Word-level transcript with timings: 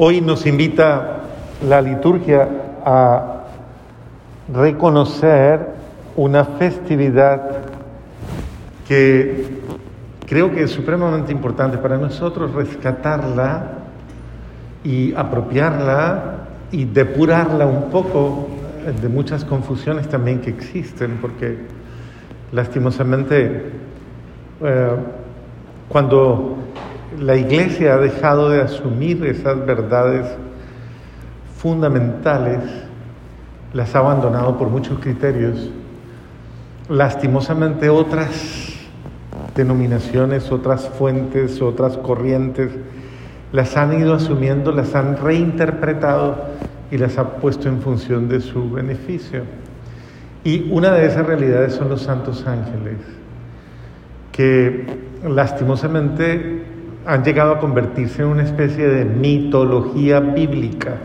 Hoy 0.00 0.20
nos 0.20 0.46
invita 0.46 1.22
la 1.68 1.82
liturgia 1.82 2.48
a 2.84 3.42
reconocer 4.54 5.58
una 6.14 6.44
festividad 6.44 7.62
que 8.86 9.58
creo 10.24 10.52
que 10.52 10.62
es 10.62 10.70
supremamente 10.70 11.32
importante 11.32 11.78
para 11.78 11.96
nosotros 11.98 12.54
rescatarla 12.54 13.72
y 14.84 15.12
apropiarla 15.16 16.46
y 16.70 16.84
depurarla 16.84 17.66
un 17.66 17.90
poco 17.90 18.46
de 19.02 19.08
muchas 19.08 19.44
confusiones 19.44 20.08
también 20.08 20.40
que 20.40 20.50
existen, 20.50 21.18
porque 21.20 21.58
lastimosamente 22.52 23.72
eh, 24.62 24.90
cuando 25.88 26.56
la 27.16 27.36
iglesia 27.36 27.94
ha 27.94 27.98
dejado 27.98 28.50
de 28.50 28.60
asumir 28.60 29.24
esas 29.24 29.64
verdades 29.64 30.26
fundamentales, 31.56 32.60
las 33.72 33.94
ha 33.94 34.00
abandonado 34.00 34.58
por 34.58 34.68
muchos 34.68 34.98
criterios. 34.98 35.70
Lastimosamente 36.88 37.88
otras 37.88 38.72
denominaciones, 39.54 40.52
otras 40.52 40.88
fuentes, 40.88 41.60
otras 41.60 41.96
corrientes, 41.96 42.70
las 43.52 43.76
han 43.76 43.98
ido 43.98 44.14
asumiendo, 44.14 44.72
las 44.72 44.94
han 44.94 45.16
reinterpretado 45.16 46.36
y 46.90 46.98
las 46.98 47.18
ha 47.18 47.36
puesto 47.36 47.68
en 47.68 47.80
función 47.80 48.28
de 48.28 48.40
su 48.40 48.70
beneficio. 48.70 49.42
Y 50.44 50.70
una 50.70 50.92
de 50.92 51.06
esas 51.06 51.26
realidades 51.26 51.74
son 51.74 51.88
los 51.88 52.02
santos 52.02 52.46
ángeles, 52.46 52.98
que 54.32 54.86
lastimosamente 55.26 56.67
han 57.08 57.24
llegado 57.24 57.52
a 57.52 57.58
convertirse 57.58 58.20
en 58.20 58.28
una 58.28 58.42
especie 58.42 58.86
de 58.86 59.06
mitología 59.06 60.20
bíblica. 60.20 60.96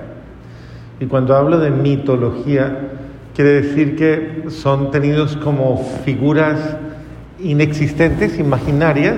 Y 0.99 1.05
cuando 1.05 1.33
hablo 1.33 1.59
de 1.59 1.71
mitología, 1.71 2.77
quiere 3.33 3.61
decir 3.61 3.95
que 3.95 4.49
son 4.49 4.91
tenidos 4.91 5.37
como 5.37 5.77
figuras 6.03 6.75
inexistentes, 7.39 8.37
imaginarias, 8.37 9.15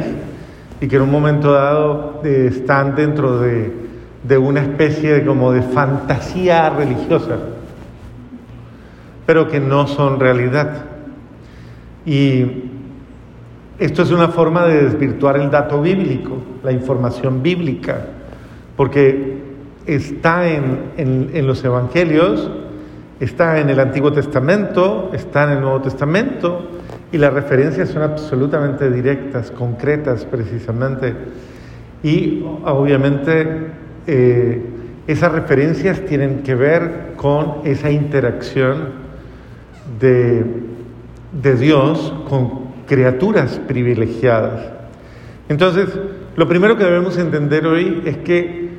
y 0.80 0.88
que 0.88 0.97
en 0.97 1.02
un 1.02 1.11
momento 1.11 1.53
dado 1.53 2.22
eh, 2.23 2.50
están 2.52 2.94
dentro 2.94 3.39
de, 3.39 3.73
de 4.22 4.38
una 4.38 4.61
especie 4.61 5.11
de, 5.14 5.25
como 5.25 5.53
de 5.53 5.64
fantasía 5.64 6.70
religiosa, 6.70 7.39
pero 9.25 9.47
que 9.47 9.59
no 9.59 9.88
son 9.88 10.20
realidad. 10.20 10.86
Y 12.05 12.74
esto 13.77 14.03
es 14.03 14.11
una 14.11 14.29
forma 14.29 14.65
de 14.65 14.83
desvirtuar 14.83 15.37
el 15.37 15.51
dato 15.51 15.81
bíblico, 15.81 16.37
la 16.63 16.71
información 16.71 17.43
bíblica, 17.43 18.05
porque 18.77 19.37
está 19.85 20.47
en, 20.47 21.45
los 21.45 21.63
evangelios, 21.63 22.49
está 23.19 23.59
en 23.59 23.69
el 23.69 23.79
Antiguo 23.81 24.13
Testamento, 24.13 25.11
está 25.13 25.43
en 25.43 25.57
el 25.57 25.61
Nuevo 25.61 25.81
Testamento, 25.81 26.69
y 27.11 27.17
las 27.17 27.33
referencias 27.33 27.89
son 27.89 28.03
absolutamente 28.03 28.89
directas, 28.89 29.51
concretas 29.51 30.25
precisamente. 30.25 31.13
Y 32.01 32.45
obviamente 32.63 33.67
eh, 34.07 34.61
esas 35.07 35.31
referencias 35.33 36.01
tienen 36.05 36.43
que 36.43 36.55
ver 36.55 37.13
con 37.17 37.55
esa 37.65 37.91
interacción 37.91 39.05
de, 39.99 40.45
de 41.41 41.55
Dios 41.55 42.13
con 42.29 42.64
criaturas 42.88 43.59
privilegiadas. 43.67 44.72
Entonces, 45.50 45.89
lo 46.36 46.47
primero 46.47 46.78
que 46.78 46.83
debemos 46.83 47.17
entender 47.17 47.66
hoy 47.66 48.02
es 48.05 48.17
que 48.17 48.69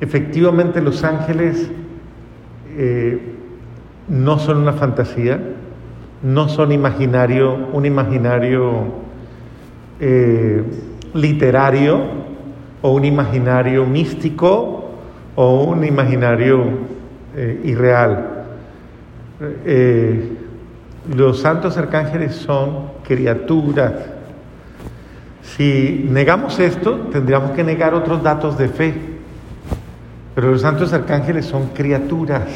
efectivamente 0.00 0.80
los 0.80 1.04
ángeles 1.04 1.70
eh, 2.76 3.20
no 4.08 4.38
son 4.38 4.58
una 4.58 4.72
fantasía, 4.72 5.40
no 6.22 6.48
son 6.48 6.72
imaginario, 6.72 7.54
un 7.72 7.86
imaginario 7.86 8.84
eh, 10.00 10.62
literario 11.14 12.00
o 12.82 12.92
un 12.92 13.04
imaginario 13.04 13.86
místico 13.86 14.90
o 15.36 15.64
un 15.64 15.84
imaginario 15.84 16.64
eh, 17.36 17.60
irreal. 17.64 18.30
Los 21.14 21.40
santos 21.40 21.76
arcángeles 21.76 22.34
son 22.34 22.93
criaturas. 23.06 23.92
Si 25.42 26.06
negamos 26.10 26.58
esto, 26.58 27.08
tendríamos 27.12 27.52
que 27.52 27.62
negar 27.62 27.94
otros 27.94 28.22
datos 28.22 28.58
de 28.58 28.68
fe. 28.68 28.94
Pero 30.34 30.50
los 30.50 30.62
santos 30.62 30.92
arcángeles 30.92 31.46
son 31.46 31.68
criaturas. 31.68 32.48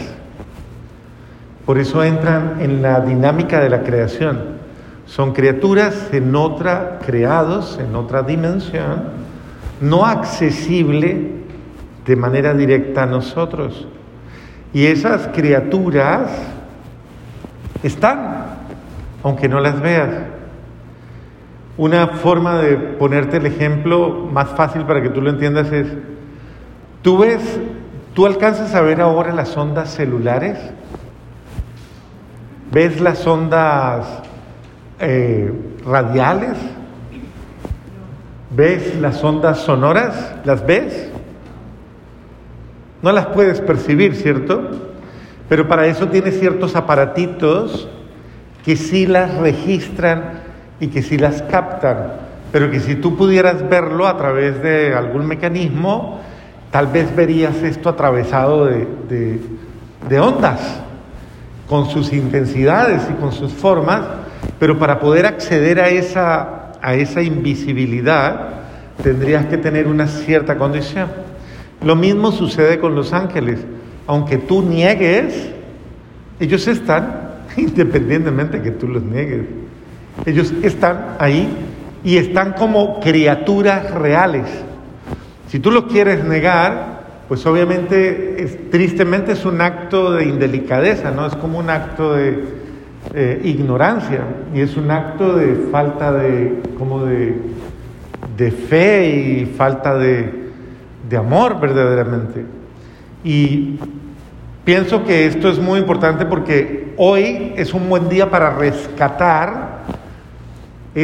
Por 1.64 1.78
eso 1.78 2.02
entran 2.02 2.56
en 2.60 2.82
la 2.82 3.00
dinámica 3.00 3.60
de 3.60 3.68
la 3.68 3.82
creación. 3.82 4.58
Son 5.06 5.32
criaturas 5.32 6.08
en 6.12 6.34
otra, 6.34 6.98
creados 7.04 7.78
en 7.78 7.94
otra 7.94 8.22
dimensión, 8.22 9.04
no 9.80 10.04
accesible 10.04 11.30
de 12.04 12.16
manera 12.16 12.54
directa 12.54 13.04
a 13.04 13.06
nosotros. 13.06 13.86
Y 14.72 14.86
esas 14.86 15.28
criaturas 15.28 16.30
están, 17.82 18.46
aunque 19.22 19.48
no 19.48 19.60
las 19.60 19.80
veas. 19.80 20.10
Una 21.78 22.08
forma 22.08 22.58
de 22.58 22.76
ponerte 22.76 23.36
el 23.36 23.46
ejemplo 23.46 24.28
más 24.32 24.48
fácil 24.48 24.82
para 24.82 25.00
que 25.00 25.10
tú 25.10 25.22
lo 25.22 25.30
entiendas 25.30 25.70
es, 25.70 25.86
tú 27.02 27.18
ves, 27.18 27.60
tú 28.14 28.26
alcanzas 28.26 28.74
a 28.74 28.80
ver 28.80 29.00
ahora 29.00 29.32
las 29.32 29.56
ondas 29.56 29.94
celulares, 29.94 30.58
ves 32.72 33.00
las 33.00 33.24
ondas 33.24 34.06
eh, 34.98 35.52
radiales, 35.86 36.58
ves 38.50 38.98
las 39.00 39.22
ondas 39.22 39.58
sonoras, 39.58 40.34
¿las 40.44 40.66
ves? 40.66 41.10
No 43.02 43.12
las 43.12 43.26
puedes 43.26 43.60
percibir, 43.60 44.16
¿cierto? 44.16 44.68
Pero 45.48 45.68
para 45.68 45.86
eso 45.86 46.08
tiene 46.08 46.32
ciertos 46.32 46.74
aparatitos 46.74 47.88
que 48.64 48.74
sí 48.74 49.06
las 49.06 49.36
registran 49.36 50.47
y 50.80 50.88
que 50.88 51.02
sí 51.02 51.18
las 51.18 51.42
captan. 51.42 52.12
Pero 52.52 52.70
que 52.70 52.80
si 52.80 52.94
tú 52.96 53.16
pudieras 53.16 53.68
verlo 53.68 54.06
a 54.06 54.16
través 54.16 54.62
de 54.62 54.94
algún 54.94 55.26
mecanismo, 55.26 56.20
tal 56.70 56.86
vez 56.86 57.14
verías 57.14 57.56
esto 57.62 57.88
atravesado 57.88 58.66
de, 58.66 59.40
ondas, 60.20 60.80
con 61.68 61.90
sus 61.90 62.12
intensidades 62.12 63.02
y 63.10 63.14
con 63.20 63.32
sus 63.32 63.52
formas, 63.52 64.02
pero 64.58 64.78
para 64.78 64.98
poder 64.98 65.26
acceder 65.26 65.80
a 65.80 65.88
esa, 65.88 66.72
a 66.80 66.94
esa 66.94 67.22
invisibilidad 67.22 68.48
tendrías 69.02 69.46
que 69.46 69.58
tener 69.58 69.86
una 69.86 70.06
cierta 70.06 70.56
condición. 70.56 71.08
Lo 71.82 71.94
mismo 71.94 72.32
sucede 72.32 72.78
con 72.78 72.94
los 72.94 73.12
ángeles 73.12 73.60
aunque 74.08 74.38
tú 74.38 74.62
niegues, 74.62 75.50
ellos 76.40 76.66
están, 76.66 77.30
independientemente 77.56 78.56
de 78.56 78.64
que 78.64 78.70
tú 78.70 78.88
los 78.88 79.02
niegues, 79.02 79.42
ellos 80.26 80.52
están 80.62 81.16
ahí 81.18 81.48
y 82.04 82.16
están 82.16 82.52
como 82.52 83.00
criaturas 83.00 83.90
reales. 83.92 84.46
Si 85.48 85.58
tú 85.58 85.70
los 85.70 85.84
quieres 85.84 86.24
negar, 86.24 86.98
pues 87.28 87.44
obviamente, 87.46 88.68
tristemente 88.70 89.32
es 89.32 89.44
un 89.44 89.60
acto 89.60 90.12
de 90.12 90.24
indelicadeza, 90.24 91.10
¿no? 91.10 91.26
Es 91.26 91.34
como 91.36 91.58
un 91.58 91.70
acto 91.70 92.14
de 92.14 92.44
eh, 93.14 93.40
ignorancia 93.44 94.20
y 94.54 94.60
es 94.60 94.76
un 94.76 94.90
acto 94.90 95.36
de 95.36 95.68
falta 95.70 96.12
de, 96.12 96.60
como 96.78 97.04
de, 97.04 97.40
de 98.36 98.50
fe 98.50 99.08
y 99.08 99.46
falta 99.46 99.96
de, 99.96 100.50
de 101.08 101.16
amor 101.16 101.60
verdaderamente. 101.60 102.44
Y 103.24 103.78
pienso 104.64 105.04
que 105.04 105.26
esto 105.26 105.48
es 105.48 105.58
muy 105.58 105.80
importante 105.80 106.26
porque 106.26 106.94
hoy 106.96 107.52
es 107.56 107.74
un 107.74 107.88
buen 107.88 108.08
día 108.08 108.30
para 108.30 108.50
rescatar 108.50 109.67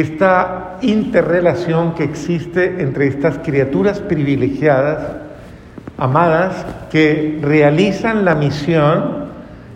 esta 0.01 0.77
interrelación 0.81 1.95
que 1.95 2.03
existe 2.03 2.81
entre 2.81 3.07
estas 3.07 3.37
criaturas 3.39 3.99
privilegiadas, 3.99 4.99
amadas, 5.97 6.65
que 6.91 7.39
realizan 7.41 8.25
la 8.25 8.35
misión 8.35 9.25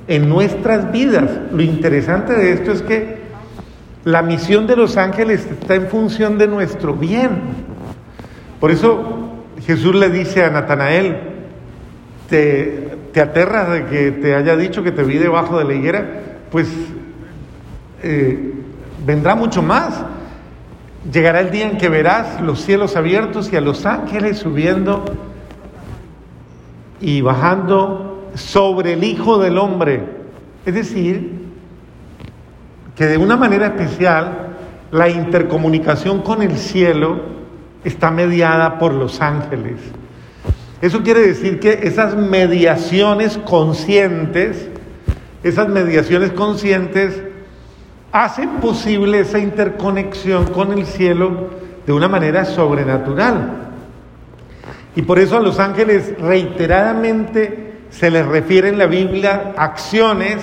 en 0.08 0.28
nuestras 0.28 0.92
vidas. 0.92 1.30
Lo 1.54 1.62
interesante 1.62 2.34
de 2.34 2.52
esto 2.52 2.74
es 2.74 2.82
que 2.82 3.20
la 4.04 4.22
misión 4.22 4.68
de 4.68 4.76
los 4.76 4.98
ángeles 4.98 5.48
está 5.50 5.76
en 5.76 5.88
función 5.88 6.38
de 6.38 6.48
nuestro 6.48 6.94
bien. 6.94 7.30
Por 8.60 8.72
eso 8.72 9.30
Jesús 9.66 9.96
le 9.96 10.10
dice 10.10 10.44
a 10.44 10.50
Natanael, 10.50 11.18
te, 12.30 12.90
te 13.14 13.22
aterras 13.22 13.72
de 13.72 13.86
que 13.86 14.12
te 14.12 14.36
haya 14.36 14.58
dicho 14.58 14.84
que 14.84 14.92
te 14.92 15.04
vi 15.04 15.18
debajo 15.18 15.58
de 15.58 15.64
la 15.64 15.74
higuera, 15.74 16.06
pues 16.52 16.68
eh, 18.04 18.54
vendrá 19.06 19.36
mucho 19.36 19.62
más. 19.62 20.04
Llegará 21.12 21.40
el 21.40 21.52
día 21.52 21.70
en 21.70 21.78
que 21.78 21.90
verás 21.90 22.42
los 22.42 22.62
cielos 22.62 22.96
abiertos 22.96 23.52
y 23.52 23.56
a 23.56 23.62
los 23.62 23.86
ángeles 23.86 24.40
subiendo 24.40 25.06
y 27.00 27.22
bajando 27.22 28.30
sobre 28.36 28.94
el 28.94 29.04
Hijo 29.04 29.40
del 29.40 29.58
Hombre. 29.58 30.04
Es 30.66 30.74
decir, 30.74 31.40
que 32.96 33.06
de 33.06 33.18
una 33.18 33.38
manera 33.38 33.68
especial 33.68 34.50
la 34.92 35.10
intercomunicación 35.10 36.22
con 36.22 36.42
el 36.42 36.58
cielo 36.58 37.22
está 37.84 38.12
mediada 38.12 38.78
por 38.78 38.94
los 38.94 39.22
ángeles. 39.22 39.80
Eso 40.82 41.02
quiere 41.04 41.22
decir 41.22 41.60
que 41.60 41.80
esas 41.84 42.16
mediaciones 42.16 43.38
conscientes, 43.38 44.68
esas 45.44 45.70
mediaciones 45.70 46.32
conscientes 46.32 47.22
hacen 48.12 48.50
posible 48.62 49.20
esa 49.20 49.40
interconexión 49.40 50.46
con 50.46 50.74
el 50.74 50.86
cielo 50.86 51.50
de 51.86 51.94
una 51.94 52.08
manera 52.08 52.46
sobrenatural. 52.46 53.70
Y 54.96 55.02
por 55.04 55.20
eso 55.20 55.38
a 55.38 55.42
los 55.42 55.60
ángeles 55.60 56.14
reiteradamente 56.20 57.74
se 57.90 58.12
les 58.12 58.26
refiere 58.26 58.70
en 58.70 58.78
la 58.78 58.86
Biblia 58.86 59.54
acciones, 59.58 60.38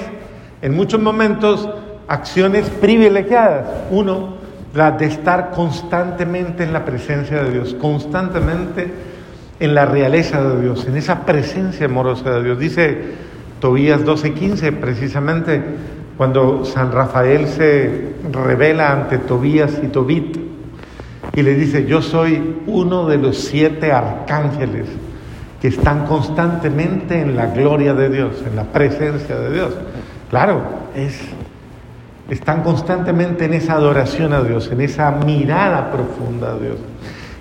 en 0.63 0.75
muchos 0.75 1.01
momentos 1.01 1.69
acciones 2.09 2.69
privilegiadas. 2.71 3.67
Uno, 3.91 4.37
la 4.75 4.93
de 4.93 5.07
estar 5.07 5.51
constantemente 5.51 6.65
en 6.65 6.73
la 6.73 6.85
presencia 6.85 7.43
de 7.43 7.51
Dios, 7.51 7.75
constantemente 7.75 8.91
en 9.59 9.75
la 9.75 9.87
realeza 9.87 10.43
de 10.43 10.63
Dios, 10.63 10.87
en 10.87 10.97
esa 10.97 11.25
presencia 11.25 11.87
amorosa 11.87 12.31
de 12.31 12.45
Dios. 12.45 12.59
Dice 12.59 12.99
Tobías 13.61 14.05
12:15, 14.05 14.73
precisamente 14.73 15.63
cuando 16.17 16.65
San 16.65 16.93
Rafael 16.93 17.47
se 17.49 18.15
revela 18.33 18.93
ante 18.93 19.19
Tobías 19.19 19.81
y 19.83 19.89
Tobit 19.89 20.39
y 21.35 21.43
le 21.43 21.55
dice, 21.55 21.87
yo 21.87 22.01
soy 22.01 22.63
uno 22.67 23.07
de 23.07 23.19
los 23.19 23.37
siete 23.37 23.93
arcángeles 23.93 24.87
que 25.61 25.69
están 25.69 26.07
constantemente 26.07 27.21
en 27.21 27.37
la 27.37 27.47
gloria 27.47 27.95
de 27.95 28.09
Dios, 28.09 28.43
en 28.49 28.57
la 28.57 28.65
presencia 28.65 29.37
de 29.37 29.53
Dios. 29.53 29.75
Claro, 30.31 30.63
es, 30.95 31.21
están 32.31 32.63
constantemente 32.63 33.45
en 33.45 33.55
esa 33.55 33.75
adoración 33.75 34.33
a 34.33 34.43
Dios, 34.43 34.71
en 34.73 34.81
esa 34.81 35.11
mirada 35.11 35.91
profunda 35.91 36.53
a 36.53 36.59
Dios. 36.59 36.77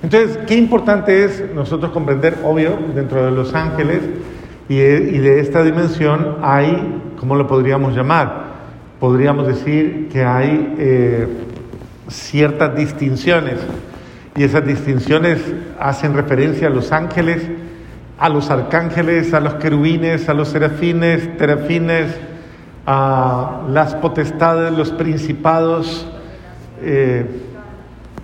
Entonces, 0.04 0.38
qué 0.46 0.56
importante 0.56 1.24
es 1.24 1.44
nosotros 1.56 1.92
comprender, 1.92 2.38
obvio, 2.44 2.78
dentro 2.94 3.26
de 3.26 3.32
los 3.32 3.56
ángeles 3.56 4.02
y 4.68 4.76
de, 4.76 5.40
esta 5.40 5.64
dimensión 5.64 6.38
hay, 6.42 7.02
¿cómo 7.20 7.36
lo 7.36 7.48
podríamos 7.48 7.96
llamar? 7.96 8.45
Podríamos 9.06 9.46
decir 9.46 10.10
que 10.12 10.26
hay 10.26 10.74
eh, 10.80 11.28
ciertas 12.10 12.76
distinciones. 12.76 13.60
Y 14.36 14.44
esas 14.44 14.66
distinciones 14.66 15.40
hacen 15.80 16.16
referencia 16.16 16.70
a 16.70 16.72
los 16.72 16.92
ángeles, 16.92 17.44
a 18.18 18.30
los 18.30 18.50
arcángeles, 18.50 19.32
a 19.36 19.42
los 19.42 19.54
querubines, 19.54 20.28
a 20.28 20.34
los 20.34 20.48
serafines, 20.48 21.38
terafines, 21.38 22.16
a 22.88 23.62
las 23.70 23.94
potestades, 23.94 24.76
los 24.76 24.90
principados, 24.90 26.08
eh, 26.82 27.28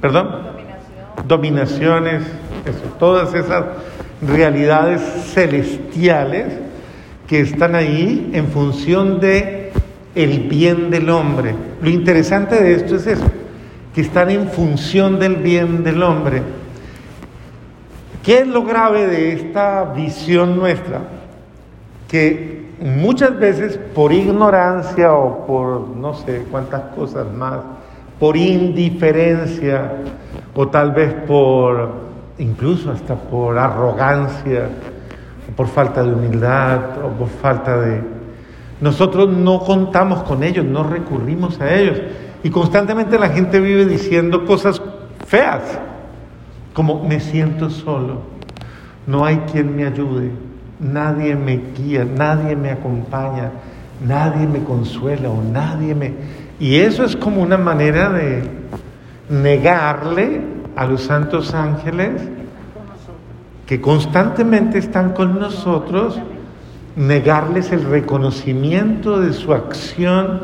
perdón, 0.02 0.32
dominaciones, 1.28 2.24
todas 2.98 3.36
esas 3.36 3.66
realidades 4.28 5.00
celestiales 5.32 6.56
que 7.28 7.42
están 7.42 7.76
ahí 7.76 8.32
en 8.34 8.48
función 8.48 9.20
de 9.20 9.61
el 10.16 10.48
bien 10.50 10.90
del 10.90 11.10
hombre. 11.10 11.56
Lo 11.82 11.90
interesante 11.90 12.62
de 12.62 12.74
esto 12.74 12.96
es 12.96 13.08
eso, 13.08 13.26
que 13.94 14.02
están 14.02 14.30
en 14.30 14.50
función 14.50 15.20
del 15.20 15.38
bien 15.38 15.84
del 15.84 16.02
hombre. 16.04 16.42
¿Qué 18.24 18.40
es 18.40 18.48
lo 18.48 18.64
grave 18.64 19.08
de 19.08 19.34
esta 19.34 19.84
visión 19.96 20.58
nuestra? 20.58 21.02
Que 22.08 22.70
muchas 22.82 23.38
veces 23.40 23.80
por 23.96 24.12
ignorancia 24.12 25.14
o 25.14 25.46
por 25.46 25.88
no 25.88 26.14
sé 26.14 26.46
cuántas 26.52 26.82
cosas 26.96 27.32
más, 27.34 27.60
por 28.20 28.38
indiferencia, 28.38 29.94
o 30.54 30.68
tal 30.68 30.92
vez 30.92 31.14
por, 31.26 31.90
incluso 32.38 32.92
hasta 32.92 33.16
por 33.16 33.58
arrogancia, 33.58 34.70
o 35.50 35.56
por 35.56 35.68
falta 35.68 36.04
de 36.04 36.14
humildad, 36.14 37.04
o 37.04 37.10
por 37.18 37.28
falta 37.28 37.80
de... 37.80 38.21
Nosotros 38.82 39.30
no 39.30 39.60
contamos 39.60 40.24
con 40.24 40.44
ellos, 40.44 40.66
no 40.66 40.84
recurrimos 40.84 41.62
a 41.62 41.74
ellos. 41.74 42.02
Y 42.44 42.50
constantemente 42.50 43.18
la 43.18 43.30
gente 43.30 43.60
vive 43.60 43.86
diciendo 43.86 44.46
cosas 44.46 44.82
feas, 45.28 45.80
como 46.74 47.04
me 47.04 47.20
siento 47.20 47.70
solo, 47.70 48.22
no 49.08 49.24
hay 49.24 49.38
quien 49.52 49.76
me 49.76 49.86
ayude, 49.86 50.32
nadie 50.80 51.36
me 51.36 51.62
guía, 51.78 52.06
nadie 52.06 52.56
me 52.56 52.72
acompaña, 52.72 53.52
nadie 54.06 54.48
me 54.48 54.64
consuela 54.64 55.30
o 55.30 55.42
nadie 55.42 55.96
me... 55.96 56.14
Y 56.60 56.78
eso 56.78 57.04
es 57.04 57.16
como 57.16 57.42
una 57.42 57.58
manera 57.58 58.10
de, 58.10 58.44
negarle 59.32 60.42
a 60.76 60.86
los 60.86 61.04
santos 61.04 61.54
ángeles 61.54 62.22
que 63.66 63.80
constantemente 63.80 64.78
están 64.78 65.14
con 65.14 65.40
nosotros, 65.40 66.20
negarles 66.96 67.72
el 67.72 67.86
reconocimiento 67.86 69.20
de 69.20 69.34
su 69.34 69.54
acción 69.54 70.42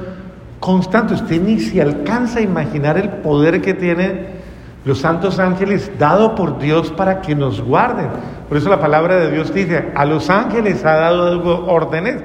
constante. 0.60 1.14
Usted 1.14 1.42
ni 1.42 1.60
se 1.60 1.82
alcanza 1.82 2.40
a 2.40 2.42
imaginar 2.42 2.98
el 2.98 3.10
poder 3.10 3.62
que 3.62 3.74
tienen 3.74 4.38
los 4.86 5.00
santos 5.00 5.38
ángeles 5.40 5.92
dado 6.00 6.34
por 6.36 6.60
Dios 6.60 6.92
para 6.92 7.22
que 7.22 7.36
nos 7.36 7.62
guarden. 7.62 8.08
Por 8.48 8.58
eso 8.58 8.70
la 8.70 8.80
palabra 8.80 9.18
de 9.18 9.32
Dios 9.32 9.54
dice, 9.54 9.92
a 9.94 10.06
los 10.06 10.30
ángeles 10.30 10.86
ha 10.86 10.96
dado 10.96 11.66
órdenes 11.68 12.24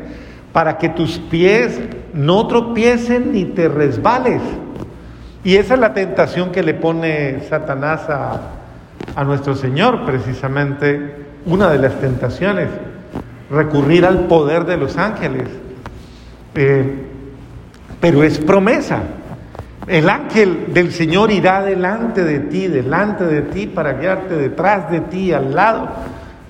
para 0.52 0.78
que 0.78 0.88
tus 0.88 1.18
pies 1.18 1.80
no 2.14 2.46
tropiecen 2.46 3.32
ni 3.32 3.46
te 3.46 3.68
resbales. 3.68 4.42
Y 5.44 5.56
esa 5.56 5.74
es 5.74 5.80
la 5.80 5.92
tentación 5.92 6.52
que 6.52 6.62
le 6.62 6.74
pone 6.74 7.40
Satanás 7.48 8.08
a, 8.08 9.24
nuestro 9.24 9.56
Señor, 9.56 10.04
precisamente 10.06 11.16
una 11.44 11.68
de 11.68 11.78
las 11.78 11.94
tentaciones, 11.96 12.68
recurrir 13.52 14.06
al 14.06 14.26
poder 14.26 14.64
de 14.64 14.76
los 14.76 14.96
ángeles. 14.96 15.48
Eh, 16.54 17.06
pero 18.00 18.24
es 18.24 18.38
promesa. 18.38 19.02
El 19.86 20.08
ángel 20.08 20.72
del 20.72 20.92
Señor 20.92 21.30
irá 21.30 21.62
delante 21.62 22.24
de 22.24 22.40
ti, 22.40 22.68
delante 22.68 23.24
de 23.24 23.42
ti, 23.42 23.66
para 23.66 23.94
guiarte 23.94 24.36
detrás 24.36 24.90
de 24.90 25.00
ti, 25.00 25.32
al 25.32 25.54
lado 25.54 25.88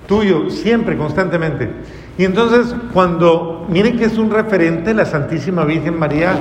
tuyo, 0.07 0.49
siempre, 0.49 0.97
constantemente. 0.97 1.69
Y 2.17 2.25
entonces, 2.25 2.75
cuando, 2.93 3.65
miren 3.69 3.97
que 3.97 4.05
es 4.05 4.17
un 4.17 4.29
referente, 4.29 4.93
la 4.93 5.05
Santísima 5.05 5.65
Virgen 5.65 5.97
María 5.97 6.35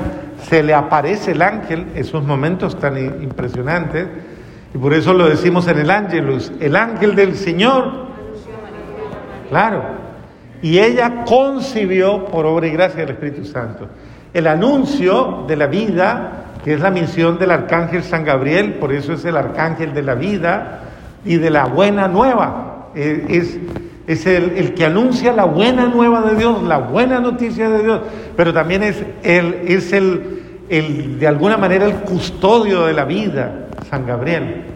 se 0.49 0.63
le 0.63 0.75
aparece 0.75 1.33
el 1.33 1.43
ángel, 1.43 1.87
esos 1.95 2.25
momentos 2.25 2.79
tan 2.79 2.99
impresionantes, 2.99 4.07
y 4.75 4.79
por 4.79 4.93
eso 4.93 5.15
lo 5.15 5.29
decimos 5.29 5.67
en 5.69 5.79
el 5.79 5.91
ángelus, 5.91 6.53
el 6.61 6.77
ángel 6.77 7.15
del 7.15 7.37
Señor. 7.37 8.07
Claro. 9.49 10.02
Y 10.63 10.79
ella 10.79 11.25
concibió 11.27 12.25
por 12.27 12.47
obra 12.47 12.69
y 12.69 12.71
gracia 12.71 13.01
del 13.01 13.11
Espíritu 13.11 13.45
Santo. 13.45 13.89
El 14.33 14.47
anuncio 14.47 15.45
de 15.49 15.57
la 15.57 15.67
vida, 15.67 16.45
que 16.65 16.75
es 16.75 16.81
la 16.81 16.91
misión 16.91 17.37
del 17.39 17.51
arcángel 17.51 18.05
San 18.05 18.25
Gabriel, 18.25 18.75
por 18.75 18.93
eso 18.93 19.13
es 19.13 19.25
el 19.25 19.37
arcángel 19.37 19.93
de 19.93 20.03
la 20.03 20.15
vida 20.15 20.81
y 21.25 21.37
de 21.37 21.51
la 21.51 21.67
buena 21.67 22.07
nueva. 22.07 22.91
Eh, 22.95 23.27
es, 23.29 23.59
es 24.07 24.27
el, 24.27 24.53
el, 24.57 24.75
que 24.75 24.85
anuncia 24.85 25.33
la 25.33 25.45
buena 25.45 25.87
nueva 25.87 26.23
de 26.23 26.37
Dios, 26.37 26.63
la 26.63 26.79
buena 26.79 27.19
noticia 27.19 27.69
de 27.69 27.83
Dios, 27.83 28.01
pero 28.37 28.53
también 28.53 28.85
es, 28.85 29.05
el, 29.25 29.63
es 29.67 29.93
el, 29.93 30.43
el, 30.69 31.19
de 31.19 31.27
alguna 31.27 31.57
manera 31.57 31.87
el 31.87 31.95
custodio 31.97 32.87
de 32.87 32.93
la 32.93 33.05
vida, 33.05 33.67
San 33.91 34.07
Gabriel. 34.07 34.67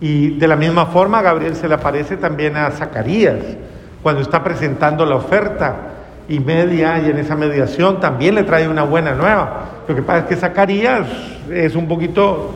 Y 0.00 0.38
de 0.38 0.48
la 0.48 0.56
misma 0.56 0.86
forma 0.86 1.20
Gabriel 1.20 1.56
se 1.56 1.68
le 1.68 1.74
aparece 1.74 2.16
también 2.16 2.56
a 2.56 2.70
Zacarías 2.70 3.36
cuando 4.02 4.22
está 4.22 4.42
presentando 4.42 5.04
la 5.04 5.16
oferta 5.16 5.76
y 6.28 6.40
media 6.40 7.00
y 7.00 7.10
en 7.10 7.18
esa 7.18 7.36
mediación 7.36 8.00
también 8.00 8.34
le 8.34 8.44
trae 8.44 8.68
una 8.68 8.84
buena 8.84 9.14
nueva. 9.14 9.82
Lo 9.88 9.94
que 9.94 10.02
pasa 10.02 10.20
es 10.20 10.24
que 10.26 10.36
Zacarías 10.36 11.06
es 11.50 11.74
un 11.74 11.88
poquito 11.88 12.52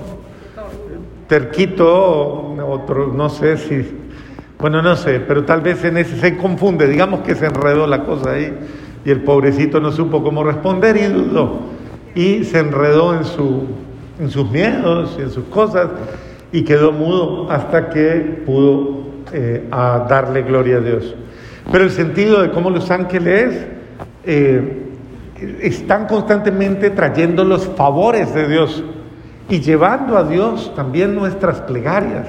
terquito, 1.28 2.54
otro, 2.66 3.08
no 3.08 3.28
sé 3.28 3.56
si 3.56 4.04
bueno, 4.58 4.80
no 4.80 4.96
sé, 4.96 5.20
pero 5.20 5.44
tal 5.44 5.60
vez 5.60 5.84
en 5.84 5.98
ese 5.98 6.16
se 6.16 6.36
confunde, 6.38 6.88
digamos 6.88 7.20
que 7.20 7.34
se 7.34 7.44
enredó 7.44 7.86
la 7.86 8.04
cosa 8.04 8.30
ahí 8.30 8.50
y 9.04 9.10
el 9.10 9.22
pobrecito 9.22 9.80
no 9.80 9.92
supo 9.92 10.22
cómo 10.22 10.42
responder 10.42 10.96
y 10.96 11.04
dudó. 11.04 11.60
Y 12.14 12.44
se 12.44 12.60
enredó 12.60 13.14
en, 13.14 13.24
su, 13.24 13.64
en 14.18 14.30
sus 14.30 14.50
miedos 14.50 15.16
y 15.18 15.22
en 15.22 15.30
sus 15.30 15.44
cosas 15.46 15.88
y 16.52 16.62
quedó 16.62 16.92
mudo 16.92 17.50
hasta 17.50 17.90
que 17.90 18.42
pudo 18.46 19.02
eh, 19.32 19.66
a 19.70 20.06
darle 20.08 20.42
gloria 20.42 20.76
a 20.76 20.80
Dios. 20.80 21.14
Pero 21.70 21.84
el 21.84 21.90
sentido 21.90 22.42
de 22.42 22.50
cómo 22.50 22.70
los 22.70 22.90
ángeles 22.90 23.66
eh, 24.24 24.82
están 25.60 26.06
constantemente 26.06 26.90
trayendo 26.90 27.44
los 27.44 27.66
favores 27.68 28.34
de 28.34 28.48
Dios 28.48 28.84
y 29.48 29.60
llevando 29.60 30.16
a 30.16 30.24
Dios 30.24 30.72
también 30.74 31.14
nuestras 31.14 31.60
plegarias. 31.62 32.26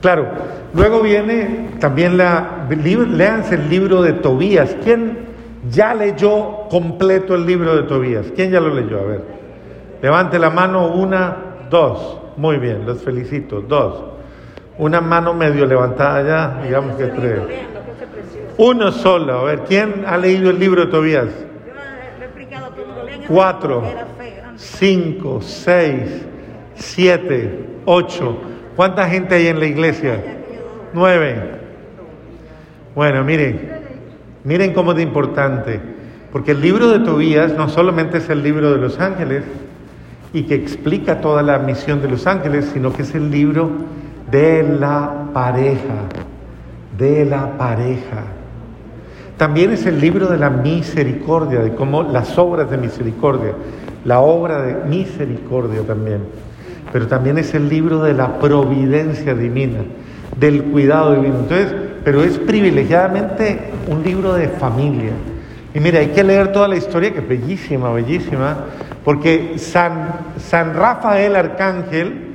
Claro, 0.00 0.26
luego 0.74 1.00
viene 1.00 1.70
también 1.78 2.16
la 2.16 2.66
léanse 2.68 3.54
el 3.54 3.70
libro 3.70 4.02
de 4.02 4.14
Tobías. 4.14 4.76
¿Quién 4.82 5.18
ya 5.70 5.94
leyó 5.94 6.68
completo 6.68 7.36
el 7.36 7.46
libro 7.46 7.76
de 7.76 7.84
Tobías? 7.84 8.26
¿Quién 8.34 8.50
ya 8.50 8.60
lo 8.60 8.74
leyó? 8.74 8.98
A 8.98 9.04
ver, 9.04 9.24
levante 10.02 10.40
la 10.40 10.50
mano, 10.50 10.88
una, 10.88 11.36
dos. 11.70 12.18
Muy 12.36 12.56
bien, 12.56 12.84
los 12.84 13.00
felicito. 13.00 13.60
Dos. 13.60 14.02
Una 14.82 15.00
mano 15.00 15.32
medio 15.32 15.64
levantada 15.64 16.26
ya, 16.26 16.60
digamos 16.60 16.96
que 16.96 17.04
tres. 17.04 17.38
Uno 18.58 18.90
solo. 18.90 19.38
A 19.38 19.44
ver, 19.44 19.60
¿quién 19.60 20.02
ha 20.04 20.18
leído 20.18 20.50
el 20.50 20.58
libro 20.58 20.86
de 20.86 20.90
Tobías? 20.90 21.28
Cuatro, 23.28 23.84
cinco, 24.56 25.40
seis, 25.40 26.26
siete, 26.74 27.64
ocho. 27.84 28.36
¿Cuánta 28.74 29.08
gente 29.08 29.36
hay 29.36 29.46
en 29.46 29.60
la 29.60 29.66
iglesia? 29.66 30.20
Nueve. 30.92 31.60
Bueno, 32.96 33.22
miren, 33.22 33.60
miren 34.42 34.72
cómo 34.74 34.94
es 34.94 35.00
importante, 35.00 35.80
porque 36.32 36.50
el 36.50 36.60
libro 36.60 36.88
de 36.88 36.98
Tobías 36.98 37.52
no 37.52 37.68
solamente 37.68 38.18
es 38.18 38.28
el 38.30 38.42
libro 38.42 38.72
de 38.72 38.78
los 38.78 38.98
ángeles 38.98 39.44
y 40.32 40.42
que 40.42 40.56
explica 40.56 41.20
toda 41.20 41.40
la 41.44 41.60
misión 41.60 42.02
de 42.02 42.08
los 42.08 42.26
ángeles, 42.26 42.68
sino 42.74 42.92
que 42.92 43.02
es 43.02 43.14
el 43.14 43.30
libro 43.30 43.70
de 44.32 44.62
la 44.62 45.28
pareja, 45.34 46.08
de 46.96 47.26
la 47.26 47.58
pareja. 47.58 48.24
También 49.36 49.72
es 49.72 49.84
el 49.84 50.00
libro 50.00 50.26
de 50.28 50.38
la 50.38 50.48
misericordia, 50.48 51.60
de 51.60 51.74
cómo 51.74 52.02
las 52.02 52.38
obras 52.38 52.70
de 52.70 52.78
misericordia, 52.78 53.52
la 54.06 54.20
obra 54.20 54.62
de 54.62 54.88
misericordia 54.88 55.82
también. 55.82 56.20
Pero 56.92 57.06
también 57.08 57.36
es 57.36 57.52
el 57.54 57.68
libro 57.68 58.02
de 58.02 58.14
la 58.14 58.38
providencia 58.38 59.34
divina, 59.34 59.80
del 60.38 60.64
cuidado 60.64 61.14
divino. 61.14 61.40
Entonces, 61.40 61.74
pero 62.02 62.24
es 62.24 62.38
privilegiadamente 62.38 63.70
un 63.88 64.02
libro 64.02 64.32
de 64.32 64.48
familia. 64.48 65.12
Y 65.74 65.80
mire, 65.80 65.98
hay 65.98 66.08
que 66.08 66.24
leer 66.24 66.52
toda 66.52 66.68
la 66.68 66.76
historia, 66.76 67.12
que 67.12 67.18
es 67.18 67.28
bellísima, 67.28 67.92
bellísima, 67.92 68.56
porque 69.04 69.58
San, 69.58 70.10
San 70.38 70.74
Rafael 70.74 71.36
Arcángel 71.36 72.31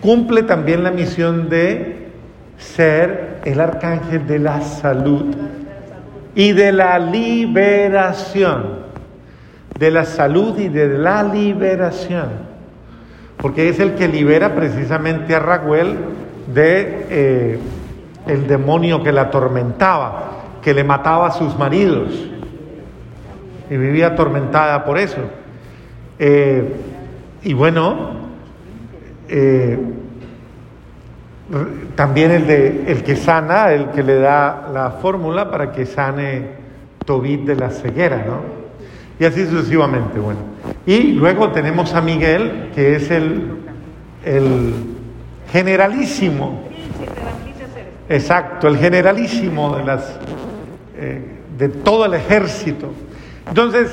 cumple 0.00 0.42
también 0.42 0.82
la 0.82 0.90
misión 0.90 1.48
de 1.48 2.08
ser 2.58 3.40
el 3.44 3.60
arcángel 3.60 4.26
de 4.26 4.38
la 4.38 4.60
salud 4.60 5.34
y 6.34 6.52
de 6.52 6.72
la 6.72 6.98
liberación, 6.98 8.80
de 9.78 9.90
la 9.90 10.04
salud 10.04 10.58
y 10.58 10.68
de 10.68 10.98
la 10.98 11.22
liberación, 11.22 12.28
porque 13.38 13.68
es 13.68 13.80
el 13.80 13.94
que 13.94 14.08
libera 14.08 14.54
precisamente 14.54 15.34
a 15.34 15.40
Raguel 15.40 15.96
de 16.54 17.06
eh, 17.10 17.58
el 18.26 18.46
demonio 18.46 19.02
que 19.02 19.12
la 19.12 19.22
atormentaba, 19.22 20.30
que 20.62 20.74
le 20.74 20.84
mataba 20.84 21.28
a 21.28 21.32
sus 21.32 21.56
maridos 21.58 22.12
y 23.70 23.76
vivía 23.76 24.08
atormentada 24.08 24.84
por 24.84 24.98
eso. 24.98 25.20
Eh, 26.18 26.74
y 27.42 27.54
bueno, 27.54 28.19
eh, 29.30 29.78
también 31.94 32.30
el, 32.30 32.46
de, 32.46 32.84
el 32.86 33.02
que 33.02 33.16
sana, 33.16 33.72
el 33.72 33.90
que 33.90 34.02
le 34.02 34.16
da 34.16 34.68
la 34.72 34.90
fórmula 34.90 35.50
para 35.50 35.72
que 35.72 35.86
sane 35.86 36.60
Tobit 37.04 37.44
de 37.44 37.56
la 37.56 37.70
ceguera, 37.70 38.24
¿no? 38.26 38.60
Y 39.18 39.24
así 39.24 39.46
sucesivamente, 39.46 40.18
bueno. 40.18 40.38
Y 40.86 41.12
luego 41.12 41.50
tenemos 41.50 41.94
a 41.94 42.00
Miguel, 42.00 42.70
que 42.74 42.96
es 42.96 43.10
el, 43.10 43.58
el 44.24 44.74
generalísimo. 45.52 46.68
Exacto, 48.08 48.66
el 48.66 48.76
generalísimo 48.78 49.76
de, 49.76 49.84
las, 49.84 50.18
eh, 50.96 51.22
de 51.56 51.68
todo 51.68 52.06
el 52.06 52.14
ejército. 52.14 52.92
Entonces, 53.46 53.90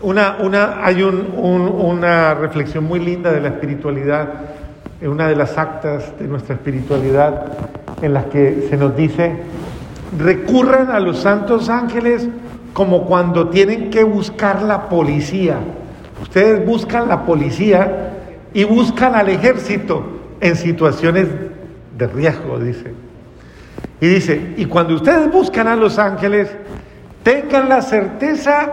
una, 0.00 0.38
una, 0.40 0.84
hay 0.84 1.02
un, 1.02 1.28
una 1.36 2.34
reflexión 2.34 2.84
muy 2.84 2.98
linda 2.98 3.30
de 3.30 3.40
la 3.40 3.48
espiritualidad 3.48 4.28
en 5.02 5.10
una 5.10 5.26
de 5.26 5.34
las 5.34 5.58
actas 5.58 6.16
de 6.16 6.28
nuestra 6.28 6.54
espiritualidad 6.54 7.46
en 8.00 8.14
las 8.14 8.26
que 8.26 8.68
se 8.70 8.76
nos 8.76 8.96
dice, 8.96 9.32
recurran 10.16 10.90
a 10.90 11.00
los 11.00 11.18
santos 11.18 11.68
ángeles 11.68 12.28
como 12.72 13.04
cuando 13.04 13.48
tienen 13.48 13.90
que 13.90 14.04
buscar 14.04 14.62
la 14.62 14.88
policía. 14.88 15.56
Ustedes 16.22 16.64
buscan 16.64 17.08
la 17.08 17.26
policía 17.26 18.12
y 18.54 18.62
buscan 18.62 19.16
al 19.16 19.28
ejército 19.28 20.04
en 20.40 20.54
situaciones 20.54 21.26
de 21.98 22.06
riesgo, 22.06 22.60
dice. 22.60 22.94
Y 24.00 24.06
dice, 24.06 24.54
y 24.56 24.66
cuando 24.66 24.94
ustedes 24.94 25.32
buscan 25.32 25.66
a 25.66 25.74
los 25.74 25.98
ángeles, 25.98 26.48
tengan 27.24 27.68
la 27.68 27.82
certeza 27.82 28.70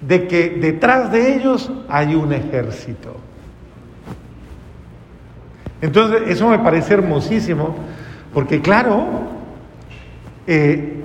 de 0.00 0.26
que 0.26 0.50
detrás 0.60 1.12
de 1.12 1.36
ellos 1.36 1.70
hay 1.88 2.16
un 2.16 2.32
ejército. 2.32 3.29
Entonces, 5.80 6.22
eso 6.26 6.48
me 6.48 6.58
parece 6.58 6.94
hermosísimo, 6.94 7.74
porque 8.34 8.60
claro, 8.60 9.06
eh, 10.46 11.02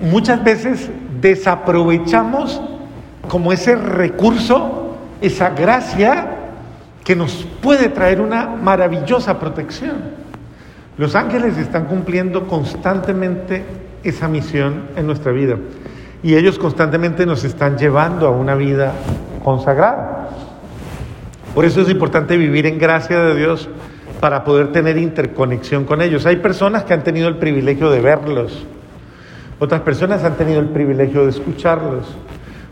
muchas 0.00 0.42
veces 0.42 0.90
desaprovechamos 1.20 2.60
como 3.28 3.52
ese 3.52 3.76
recurso, 3.76 4.96
esa 5.20 5.50
gracia 5.50 6.36
que 7.04 7.14
nos 7.14 7.46
puede 7.62 7.88
traer 7.88 8.20
una 8.20 8.46
maravillosa 8.46 9.38
protección. 9.38 10.20
Los 10.96 11.14
ángeles 11.14 11.56
están 11.58 11.86
cumpliendo 11.86 12.46
constantemente 12.46 13.64
esa 14.02 14.28
misión 14.28 14.84
en 14.96 15.06
nuestra 15.06 15.32
vida 15.32 15.56
y 16.22 16.34
ellos 16.34 16.58
constantemente 16.58 17.24
nos 17.26 17.44
están 17.44 17.78
llevando 17.78 18.26
a 18.26 18.30
una 18.30 18.54
vida 18.54 18.92
consagrada. 19.42 20.19
Por 21.54 21.64
eso 21.64 21.80
es 21.80 21.88
importante 21.88 22.36
vivir 22.36 22.66
en 22.66 22.78
gracia 22.78 23.20
de 23.20 23.34
Dios 23.34 23.68
para 24.20 24.44
poder 24.44 24.70
tener 24.70 24.96
interconexión 24.98 25.84
con 25.84 26.00
ellos. 26.00 26.26
Hay 26.26 26.36
personas 26.36 26.84
que 26.84 26.92
han 26.92 27.02
tenido 27.02 27.28
el 27.28 27.36
privilegio 27.36 27.90
de 27.90 28.00
verlos, 28.00 28.66
otras 29.58 29.80
personas 29.80 30.22
han 30.24 30.36
tenido 30.36 30.60
el 30.60 30.68
privilegio 30.68 31.24
de 31.24 31.30
escucharlos, 31.30 32.06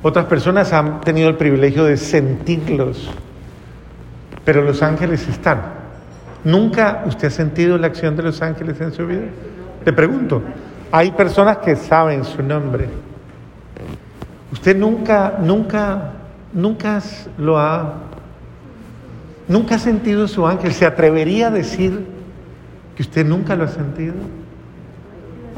otras 0.03 0.27
personas 0.27 0.73
han 0.73 1.01
tenido 1.01 1.29
el 1.29 1.37
privilegio 1.37 1.85
de 1.85 1.97
sentirlos, 1.97 3.11
pero 4.45 4.63
los 4.63 4.83
ángeles 4.83 5.27
están. 5.29 5.61
¿Nunca 6.45 7.03
usted 7.07 7.29
ha 7.29 7.31
sentido 7.31 7.77
la 7.79 7.89
acción 7.89 8.17
de 8.17 8.23
los 8.23 8.41
ángeles 8.43 8.81
en 8.81 8.93
su 8.93 9.07
vida? 9.07 9.25
Te 9.85 9.93
pregunto, 9.93 10.43
hay 10.93 11.11
personas 11.11 11.59
que 11.59 11.75
saben 11.75 12.25
su 12.25 12.43
nombre. 12.43 12.89
Usted 14.53 14.77
nunca, 14.77 15.37
nunca, 15.43 16.13
nunca 16.53 17.03
lo 17.37 17.59
ha 17.59 18.08
¿Nunca 19.49 19.77
ha 19.77 19.79
sentido 19.79 20.29
su 20.29 20.47
ángel? 20.47 20.73
¿Se 20.75 20.85
atrevería 20.85 21.47
a 21.47 21.51
decir 21.51 22.07
que 22.95 23.03
usted 23.03 23.27
nunca 23.27 23.57
lo 23.57 23.65
ha 23.65 23.69
sentido? 23.69 24.15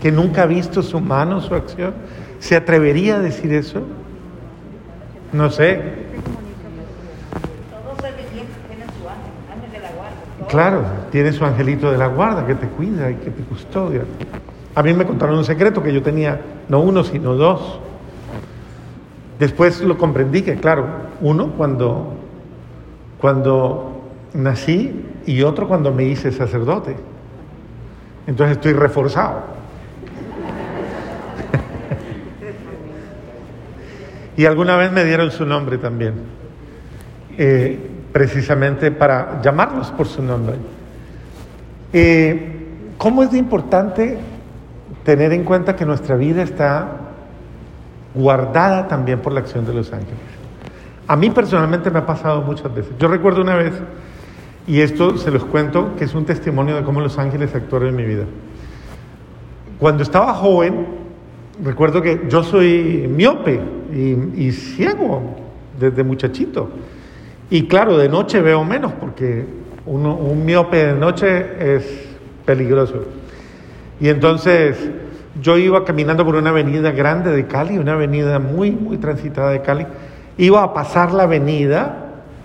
¿Que 0.01 0.13
nunca 0.13 0.45
ha 0.45 0.47
visto 0.47 0.83
su 0.83 1.01
mano, 1.01 1.41
su 1.41 1.55
acción? 1.55 1.95
¿Se 2.39 2.55
atrevería 2.55 3.17
a 3.17 3.19
decir 3.19 3.53
eso? 3.53 3.83
No 5.33 5.51
sé. 5.51 5.81
Claro, 10.49 10.83
tiene 11.11 11.33
su 11.33 11.45
angelito 11.45 11.91
de 11.91 11.99
la 11.99 12.07
guarda 12.07 12.47
que 12.47 12.55
te 12.55 12.67
cuida 12.67 13.11
y 13.11 13.17
que 13.17 13.31
te 13.31 13.43
custodia. 13.43 14.03
A 14.75 14.83
mí 14.83 14.93
me 14.95 15.05
contaron 15.05 15.37
un 15.37 15.45
secreto 15.45 15.83
que 15.83 15.93
yo 15.93 16.03
tenía 16.03 16.41
no 16.69 16.81
uno, 16.81 17.05
sino 17.05 17.35
dos. 17.35 17.81
Después 19.39 19.81
lo 19.81 19.99
comprendí 19.99 20.43
que, 20.43 20.57
claro, 20.57 20.87
uno 21.21 21.53
cuando 21.57 22.20
cuando 23.21 24.01
nací 24.33 25.05
y 25.27 25.43
otro 25.43 25.69
cuando 25.69 25.93
me 25.93 26.05
hice 26.05 26.33
sacerdote. 26.33 26.97
Entonces 28.27 28.57
estoy 28.57 28.73
reforzado. 28.73 29.43
y 34.37 34.47
alguna 34.47 34.77
vez 34.77 34.93
me 34.93 35.05
dieron 35.05 35.31
su 35.31 35.45
nombre 35.45 35.79
también, 35.79 36.15
eh, 37.37 37.79
precisamente 38.13 38.91
para 38.91 39.41
llamarlos 39.43 39.91
por 39.91 40.07
su 40.07 40.23
nombre. 40.23 40.57
Eh, 41.93 42.57
¿Cómo 42.97 43.23
es 43.23 43.33
de 43.33 43.39
importante 43.39 44.19
tener 45.05 45.33
en 45.33 45.45
cuenta 45.45 45.75
que 45.75 45.85
nuestra 45.85 46.17
vida 46.17 46.43
está 46.43 46.89
guardada 48.15 48.89
también 48.89 49.21
por 49.21 49.33
la 49.33 49.41
acción 49.41 49.67
de 49.67 49.75
los 49.75 49.93
ángeles? 49.93 50.30
A 51.11 51.17
mí 51.17 51.29
personalmente 51.31 51.91
me 51.91 51.99
ha 51.99 52.07
pasado 52.07 52.41
muchas 52.41 52.73
veces. 52.73 52.93
Yo 52.97 53.09
recuerdo 53.09 53.43
una 53.43 53.57
vez, 53.57 53.73
y 54.69 54.81
esto 54.81 55.19
se 55.19 55.33
los 55.33 55.45
cuento, 55.45 55.97
que 55.99 56.05
es 56.05 56.15
un 56.15 56.25
testimonio 56.25 56.77
de 56.77 56.85
cómo 56.85 57.01
los 57.01 57.19
ángeles 57.19 57.53
actuaron 57.53 57.89
en 57.89 57.97
mi 57.97 58.05
vida. 58.05 58.27
Cuando 59.81 60.05
estaba 60.05 60.33
joven, 60.35 60.87
recuerdo 61.65 62.01
que 62.01 62.29
yo 62.29 62.45
soy 62.45 63.09
miope 63.11 63.61
y, 63.93 64.53
ciego 64.53 65.35
desde 65.81 66.05
muchachito. 66.05 66.71
Y 67.51 67.67
claro, 67.67 67.99
de 67.99 68.09
noche 68.09 68.41
veo 68.41 68.65
menos 68.65 68.93
porque 68.93 69.45
un 69.87 70.45
miope 70.45 70.77
de 70.77 70.95
noche 70.95 71.75
es 71.75 72.07
peligroso. 72.45 73.03
Y 73.99 74.11
entonces, 74.11 74.79
yo 75.43 75.59
iba 75.59 75.85
caminando 75.85 76.25
por 76.25 76.37
una 76.37 76.51
avenida 76.51 76.93
grande 76.93 77.33
de 77.33 77.49
Cali, 77.49 77.79
una 77.79 77.95
avenida 77.95 78.39
muy, 78.39 78.71
muy 78.71 78.97
transitada 78.99 79.51
de 79.51 79.61
Cali, 79.61 79.87
iba 80.41 80.63
a 80.63 80.73
pasar 80.73 81.13
la 81.13 81.25
avenida 81.25 81.97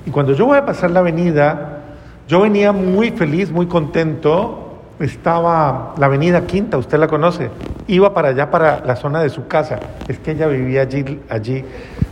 y 0.05 0.11
cuando 0.11 0.33
yo 0.33 0.45
voy 0.45 0.57
a 0.57 0.65
pasar 0.65 0.91
la 0.91 0.99
avenida, 0.99 1.79
yo 2.27 2.41
venía 2.41 2.73
muy 2.73 3.11
feliz, 3.11 3.51
muy 3.51 3.67
contento, 3.67 4.79
estaba 4.99 5.93
la 5.97 6.05
avenida 6.05 6.45
Quinta, 6.45 6.77
usted 6.77 6.99
la 6.99 7.07
conoce, 7.07 7.49
iba 7.87 8.13
para 8.13 8.29
allá, 8.29 8.51
para 8.51 8.83
la 8.85 8.97
zona 8.97 9.21
de 9.21 9.29
su 9.29 9.47
casa, 9.47 9.79
es 10.09 10.19
que 10.19 10.31
ella 10.31 10.47
vivía 10.47 10.81
allí, 10.81 11.21
allí. 11.29 11.63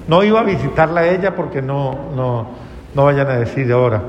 no 0.08 0.24
iba 0.24 0.40
a 0.40 0.44
visitarla 0.44 1.02
a 1.02 1.08
ella 1.10 1.36
porque 1.36 1.62
no, 1.62 1.98
no, 2.16 2.48
no 2.96 3.06
vayan 3.06 3.28
a 3.28 3.38
decir 3.38 3.70
ahora. 3.72 4.02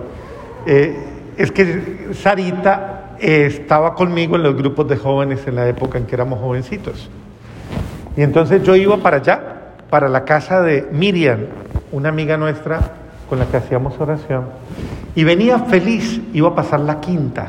Eh, 0.66 0.97
es 1.37 1.50
que 1.50 2.11
Sarita 2.12 3.16
eh, 3.19 3.47
estaba 3.47 3.95
conmigo 3.95 4.37
en 4.37 4.45
los 4.45 4.57
grupos 4.57 4.87
de 4.88 4.97
jóvenes 4.97 5.45
en 5.49 5.57
la 5.57 5.69
época 5.69 5.99
en 5.99 6.07
que 6.07 6.14
éramos 6.14 6.38
jovencitos. 6.38 7.11
Y 8.16 8.23
entonces 8.23 8.62
yo 8.62 8.76
iba 8.76 8.97
para 8.99 9.16
allá, 9.16 9.53
para 9.91 10.09
la 10.09 10.25
casa 10.25 10.62
de 10.62 10.88
Miriam, 10.93 11.41
una 11.93 12.09
amiga 12.09 12.37
nuestra 12.37 12.81
con 13.29 13.38
la 13.38 13.47
que 13.47 13.57
hacíamos 13.57 13.99
oración, 14.00 14.45
y 15.14 15.25
venía 15.25 15.59
feliz, 15.61 16.21
iba 16.33 16.49
a 16.49 16.55
pasar 16.55 16.81
la 16.81 17.00
quinta. 17.00 17.49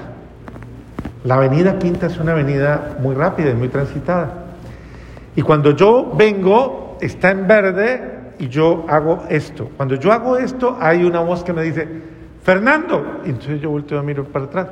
La 1.26 1.36
avenida 1.36 1.80
Quinta 1.80 2.06
es 2.06 2.20
una 2.20 2.34
avenida 2.34 2.98
muy 3.02 3.16
rápida 3.16 3.50
y 3.50 3.56
muy 3.56 3.68
transitada. 3.68 4.46
Y 5.36 5.42
cuando 5.42 5.72
yo 5.72 6.14
vengo, 6.16 7.00
está 7.02 7.32
en 7.32 7.48
verde 7.48 8.34
y 8.38 8.48
yo 8.48 8.86
hago 8.88 9.24
esto. 9.28 9.70
Cuando 9.76 9.96
yo 9.96 10.12
hago 10.12 10.38
esto, 10.38 10.78
hay 10.80 11.04
una 11.04 11.22
voz 11.22 11.44
que 11.44 11.52
me 11.52 11.64
dice, 11.64 11.88
Fernando. 12.44 13.22
Y 13.26 13.30
entonces 13.30 13.60
yo 13.60 13.72
volteo 13.72 13.98
a 13.98 14.04
mirar 14.04 14.26
para 14.26 14.46
atrás. 14.46 14.68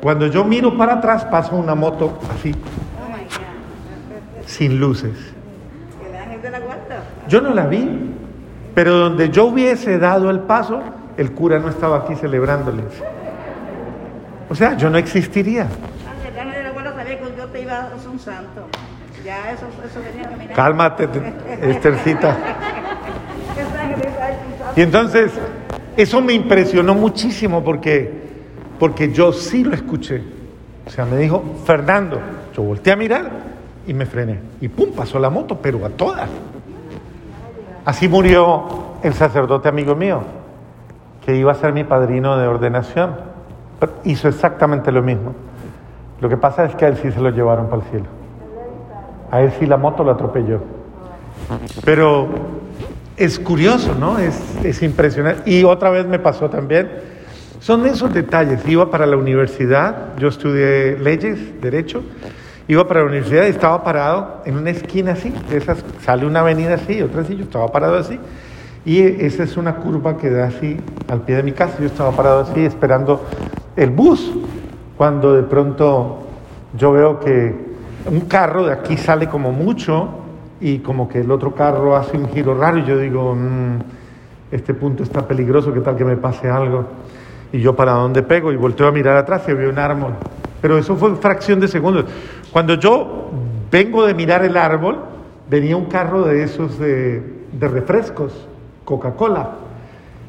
Cuando 0.00 0.26
yo 0.28 0.44
miro 0.44 0.78
para 0.78 0.94
atrás, 0.94 1.26
pasa 1.26 1.54
una 1.54 1.74
moto 1.74 2.18
así, 2.34 2.54
sin 4.46 4.80
luces. 4.80 5.34
Yo 7.28 7.40
no 7.42 7.52
la 7.52 7.66
vi, 7.66 7.86
pero 8.74 8.96
donde 8.96 9.28
yo 9.28 9.46
hubiese 9.46 9.98
dado 9.98 10.30
el 10.30 10.40
paso, 10.40 10.80
el 11.16 11.32
cura 11.32 11.58
no 11.58 11.68
estaba 11.68 11.98
aquí 11.98 12.14
celebrándoles. 12.14 12.84
O 14.48 14.54
sea, 14.54 14.76
yo 14.76 14.88
no 14.88 14.96
existiría. 14.96 15.66
Cálmate, 20.54 21.08
Estercita. 21.60 22.36
Y 24.74 24.80
entonces, 24.80 25.32
eso 25.96 26.20
me 26.22 26.32
impresionó 26.32 26.94
muchísimo 26.94 27.62
porque, 27.62 28.10
porque 28.78 29.12
yo 29.12 29.32
sí 29.32 29.64
lo 29.64 29.74
escuché. 29.74 30.22
O 30.86 30.90
sea, 30.90 31.04
me 31.04 31.18
dijo, 31.18 31.42
Fernando, 31.66 32.20
yo 32.56 32.62
volteé 32.62 32.94
a 32.94 32.96
mirar 32.96 33.30
y 33.86 33.92
me 33.92 34.06
frené. 34.06 34.38
Y 34.60 34.68
pum, 34.68 34.92
pasó 34.92 35.18
la 35.18 35.28
moto, 35.28 35.58
pero 35.60 35.84
a 35.84 35.90
todas. 35.90 36.30
Así 37.88 38.06
murió 38.06 38.64
el 39.02 39.14
sacerdote 39.14 39.66
amigo 39.66 39.94
mío, 39.94 40.20
que 41.24 41.34
iba 41.34 41.52
a 41.52 41.54
ser 41.54 41.72
mi 41.72 41.84
padrino 41.84 42.36
de 42.36 42.46
ordenación. 42.46 43.16
Hizo 44.04 44.28
exactamente 44.28 44.92
lo 44.92 45.02
mismo. 45.02 45.32
Lo 46.20 46.28
que 46.28 46.36
pasa 46.36 46.66
es 46.66 46.74
que 46.74 46.84
a 46.84 46.88
él 46.88 46.98
sí 46.98 47.10
se 47.10 47.18
lo 47.18 47.30
llevaron 47.30 47.70
para 47.70 47.80
el 47.80 47.88
cielo. 47.88 48.04
A 49.30 49.40
él 49.40 49.54
sí 49.58 49.64
la 49.64 49.78
moto 49.78 50.04
lo 50.04 50.10
atropelló. 50.10 50.60
Pero 51.82 52.28
es 53.16 53.38
curioso, 53.38 53.94
¿no? 53.98 54.18
Es, 54.18 54.38
es 54.62 54.82
impresionante. 54.82 55.50
Y 55.50 55.64
otra 55.64 55.88
vez 55.88 56.06
me 56.06 56.18
pasó 56.18 56.50
también. 56.50 56.90
Son 57.58 57.86
esos 57.86 58.12
detalles. 58.12 58.68
Iba 58.68 58.90
para 58.90 59.06
la 59.06 59.16
universidad, 59.16 60.14
yo 60.18 60.28
estudié 60.28 60.98
leyes, 60.98 61.58
derecho, 61.62 62.02
iba 62.68 62.86
para 62.86 63.00
la 63.00 63.06
universidad 63.06 63.46
y 63.46 63.48
estaba 63.48 63.82
parado 63.82 64.42
en 64.44 64.56
una 64.56 64.70
esquina 64.70 65.12
así, 65.12 65.32
esas, 65.50 65.82
sale 66.02 66.26
una 66.26 66.40
avenida 66.40 66.74
así, 66.74 67.00
otra 67.00 67.22
así, 67.22 67.34
yo 67.34 67.44
estaba 67.44 67.66
parado 67.68 67.96
así. 67.96 68.20
Y 68.84 69.00
esa 69.00 69.42
es 69.42 69.56
una 69.56 69.76
curva 69.76 70.16
que 70.16 70.30
da 70.30 70.46
así 70.46 70.78
al 71.08 71.22
pie 71.22 71.36
de 71.36 71.42
mi 71.42 71.52
casa, 71.52 71.78
yo 71.80 71.86
estaba 71.86 72.12
parado 72.12 72.40
así 72.40 72.64
esperando 72.64 73.24
el 73.74 73.90
bus, 73.90 74.32
cuando 74.96 75.32
de 75.34 75.42
pronto 75.44 76.18
yo 76.76 76.92
veo 76.92 77.18
que 77.20 77.54
un 78.10 78.20
carro 78.20 78.66
de 78.66 78.72
aquí 78.72 78.96
sale 78.96 79.28
como 79.28 79.50
mucho 79.50 80.08
y 80.60 80.78
como 80.80 81.08
que 81.08 81.20
el 81.20 81.30
otro 81.30 81.54
carro 81.54 81.96
hace 81.96 82.16
un 82.16 82.28
giro 82.28 82.54
raro 82.54 82.78
y 82.78 82.84
yo 82.84 82.98
digo, 82.98 83.34
mm, 83.34 83.78
este 84.52 84.74
punto 84.74 85.02
está 85.02 85.26
peligroso, 85.26 85.72
¿qué 85.72 85.80
tal 85.80 85.96
que 85.96 86.04
me 86.04 86.16
pase 86.16 86.50
algo? 86.50 86.84
Y 87.50 87.60
yo 87.60 87.74
para 87.74 87.92
dónde 87.92 88.22
pego 88.22 88.52
y 88.52 88.56
volteo 88.56 88.88
a 88.88 88.92
mirar 88.92 89.16
atrás 89.16 89.42
y 89.48 89.52
veo 89.54 89.70
un 89.70 89.78
árbol. 89.78 90.14
Pero 90.60 90.78
eso 90.78 90.96
fue 90.96 91.14
fracción 91.16 91.60
de 91.60 91.68
segundos. 91.68 92.06
Cuando 92.52 92.74
yo 92.74 93.30
vengo 93.70 94.06
de 94.06 94.14
mirar 94.14 94.44
el 94.44 94.56
árbol, 94.56 94.98
venía 95.48 95.76
un 95.76 95.86
carro 95.86 96.22
de 96.22 96.42
esos 96.42 96.78
de, 96.78 97.22
refrescos, 97.60 98.32
Coca-Cola. 98.84 99.50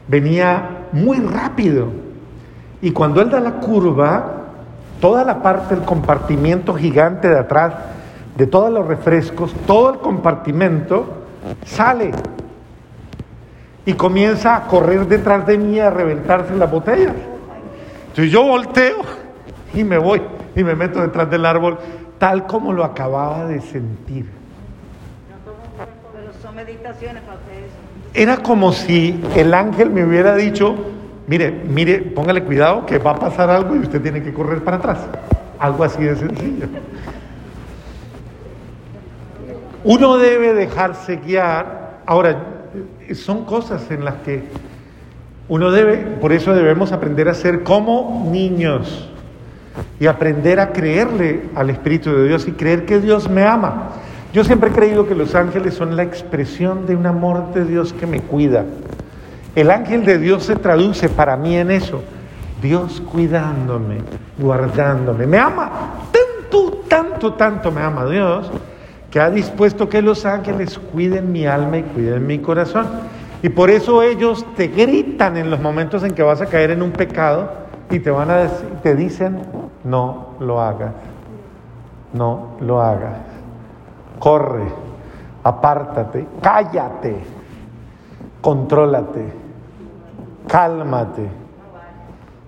Venía 0.07 0.87
muy 0.91 1.17
rápido. 1.17 1.87
Y 2.81 2.91
cuando 2.91 3.21
él 3.21 3.29
da 3.29 3.39
la 3.39 3.53
curva, 3.53 4.33
toda 5.01 5.23
la 5.23 5.41
parte 5.41 5.75
del 5.75 5.83
compartimiento 5.83 6.73
gigante 6.73 7.27
de 7.27 7.39
atrás 7.39 7.73
de 8.37 8.47
todos 8.47 8.71
los 8.71 8.87
refrescos, 8.87 9.53
todo 9.67 9.93
el 9.93 9.99
compartimento 9.99 11.05
sale 11.65 12.11
y 13.85 13.93
comienza 13.93 14.55
a 14.55 14.67
correr 14.67 15.07
detrás 15.07 15.45
de 15.45 15.57
mí 15.57 15.79
a 15.79 15.89
reventarse 15.89 16.55
las 16.55 16.71
botellas. 16.71 17.13
Entonces 18.09 18.31
yo 18.31 18.43
volteo 18.43 19.18
y 19.73 19.84
me 19.84 19.97
voy 19.97 20.21
y 20.55 20.63
me 20.63 20.75
meto 20.75 21.01
detrás 21.01 21.29
del 21.29 21.45
árbol 21.45 21.77
tal 22.17 22.45
como 22.45 22.73
lo 22.73 22.84
acababa 22.84 23.45
de 23.45 23.62
sentir. 23.62 24.25
Era 28.13 28.38
como 28.38 28.71
si 28.73 29.21
el 29.36 29.53
ángel 29.53 29.89
me 29.91 30.03
hubiera 30.03 30.36
dicho, 30.36 30.75
mire, 31.27 31.51
mire, 31.51 31.99
póngale 31.99 32.43
cuidado 32.43 32.86
que 32.86 32.97
va 32.97 33.12
a 33.12 33.19
pasar 33.19 33.49
algo 33.49 33.75
y 33.75 33.79
usted 33.79 34.01
tiene 34.01 34.21
que 34.21 34.34
correr 34.34 34.63
para 34.63 34.77
atrás. 34.77 34.99
Algo 35.60 35.84
así 35.84 36.03
de 36.03 36.15
sencillo. 36.15 36.67
Uno 39.84 40.17
debe 40.17 40.53
dejarse 40.53 41.17
guiar. 41.17 42.01
Ahora, 42.05 42.38
son 43.13 43.45
cosas 43.45 43.89
en 43.91 44.03
las 44.03 44.15
que 44.15 44.43
uno 45.47 45.71
debe, 45.71 45.97
por 45.97 46.34
eso 46.34 46.53
debemos 46.53 46.91
aprender 46.91 47.29
a 47.29 47.34
ser 47.34 47.63
como 47.63 48.27
niños 48.32 49.10
y 49.99 50.08
aprender 50.08 50.60
a 50.60 50.71
creerle 50.71 51.43
al 51.55 51.69
Espíritu 51.69 52.12
de 52.12 52.27
Dios 52.27 52.47
y 52.47 52.53
creer 52.53 52.86
que 52.86 52.99
Dios 52.99 53.29
me 53.29 53.43
ama. 53.43 53.89
Yo 54.34 54.43
siempre 54.43 54.69
he 54.69 54.73
creído 54.73 55.08
que 55.08 55.15
los 55.15 55.36
ángeles 55.36 55.73
son 55.73 55.95
la 55.95 56.03
expresión 56.03 56.86
de 56.86 56.95
un 56.95 57.05
amor 57.05 57.53
de 57.53 57.65
Dios 57.65 57.93
que 57.93 58.05
me 58.05 58.21
cuida. 58.21 58.65
El 59.55 59.71
ángel 59.71 60.05
de 60.05 60.19
Dios 60.19 60.43
se 60.43 60.55
traduce 60.55 61.10
para 61.10 61.36
mí 61.36 61.58
en 61.58 61.71
eso. 61.71 62.03
Dios 62.62 63.01
cuidándome, 63.01 63.97
guardándome. 64.38 65.25
Me 65.25 65.38
ama. 65.38 65.71
Tanto, 66.12 66.84
tanto, 66.88 67.34
tanto 67.34 67.71
me 67.71 67.82
ama 67.82 68.05
Dios 68.05 68.51
que 69.10 69.19
ha 69.19 69.29
dispuesto 69.29 69.89
que 69.89 70.01
los 70.01 70.25
ángeles 70.25 70.77
cuiden 70.77 71.32
mi 71.32 71.45
alma 71.45 71.79
y 71.79 71.84
cuiden 71.84 72.27
mi 72.27 72.39
corazón. 72.39 72.86
Y 73.41 73.49
por 73.49 73.69
eso 73.69 74.03
ellos 74.03 74.45
te 74.55 74.67
gritan 74.67 75.38
en 75.38 75.49
los 75.49 75.60
momentos 75.60 76.03
en 76.03 76.13
que 76.13 76.21
vas 76.21 76.41
a 76.41 76.45
caer 76.45 76.71
en 76.71 76.82
un 76.82 76.91
pecado 76.91 77.51
y 77.89 77.99
te 77.99 78.12
van 78.12 78.29
a 78.29 78.38
decir, 78.38 78.67
te 78.84 78.95
dicen, 78.95 79.39
no 79.89 80.36
lo 80.39 80.62
hagas, 80.62 80.93
no 82.13 82.58
lo 82.62 82.82
hagas. 82.82 83.17
Corre, 84.19 84.65
apártate, 85.43 86.28
cállate, 86.41 87.19
contrólate, 88.41 89.34
cálmate, 90.47 91.28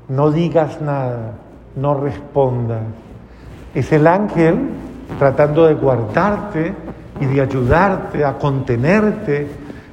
no 0.10 0.30
digas 0.30 0.82
nada, 0.82 1.34
no 1.76 1.96
respondas. 1.96 2.84
Es 3.74 3.92
el 3.92 4.06
ángel 4.06 4.70
tratando 5.18 5.66
de 5.66 5.74
guardarte 5.74 6.74
y 7.20 7.26
de 7.26 7.42
ayudarte 7.42 8.24
a 8.24 8.38
contenerte 8.38 9.50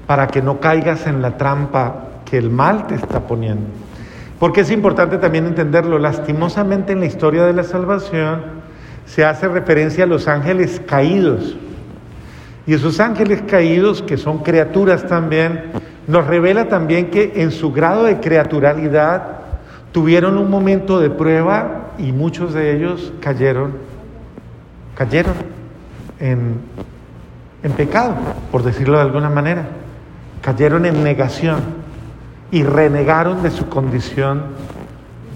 para 0.07 0.27
que 0.27 0.43
no 0.43 0.59
caigas 0.59 1.07
en 1.07 1.23
la 1.23 1.37
trampa 1.37 1.95
que 2.25 2.37
el 2.39 2.51
mal 2.51 2.87
te 2.87 2.97
está 2.97 3.21
poniendo. 3.21 3.88
Porque 4.39 4.61
es 4.61 4.71
importante 4.71 5.19
también 5.19 5.47
entenderlo, 5.47 5.99
lastimosamente 5.99 6.93
en 6.93 7.01
la 7.01 7.07
historia 7.07 7.45
de 7.45 7.53
la 7.53 7.65
salvación 7.65 8.43
se 9.07 9.25
hace 9.25 9.49
referencia 9.49 10.05
a 10.05 10.07
los 10.07 10.29
ángeles 10.29 10.81
caídos. 10.87 11.57
Y 12.67 12.75
esos 12.75 13.01
ángeles 13.01 13.43
caídos, 13.43 14.03
que 14.03 14.17
son 14.17 14.39
criaturas 14.39 15.07
también, 15.07 15.65
nos 16.07 16.27
revela 16.27 16.69
también 16.69 17.11
que 17.11 17.33
en 17.37 17.51
su 17.51 17.73
grado 17.73 18.05
de 18.05 18.21
criaturalidad 18.21 19.39
tuvieron 19.93 20.37
un 20.37 20.51
momento 20.51 21.01
de 21.01 21.11
prueba 21.11 21.93
y 21.99 22.13
muchos 22.13 22.53
de 22.55 22.77
ellos 22.77 23.13
cayeron 23.21 23.89
cayeron 24.99 25.35
en, 26.19 26.61
pecado, 27.77 28.17
por 28.51 28.65
decirlo 28.65 28.97
de 28.97 29.05
alguna 29.05 29.31
manera. 29.31 29.69
Cayeron 30.43 30.87
en 30.87 31.05
negación 31.05 31.61
y 32.51 32.63
renegaron 32.63 33.43
de 33.43 33.51
su 33.51 33.69
condición 33.69 34.43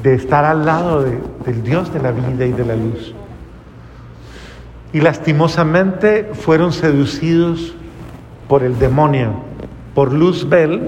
de 0.02 0.14
estar 0.14 0.44
al 0.44 0.64
lado 0.64 1.02
del 1.02 1.62
Dios 1.62 1.92
de 1.92 2.00
la 2.00 2.10
vida 2.10 2.46
y 2.46 2.52
de 2.52 2.64
la 2.64 2.76
luz. 2.76 3.14
y 4.94 5.00
lastimosamente 5.00 6.28
fueron 6.34 6.70
seducidos 6.70 7.74
por 8.46 8.62
el 8.62 8.78
demonio, 8.78 9.32
por 9.94 10.12
Luzbel, 10.12 10.82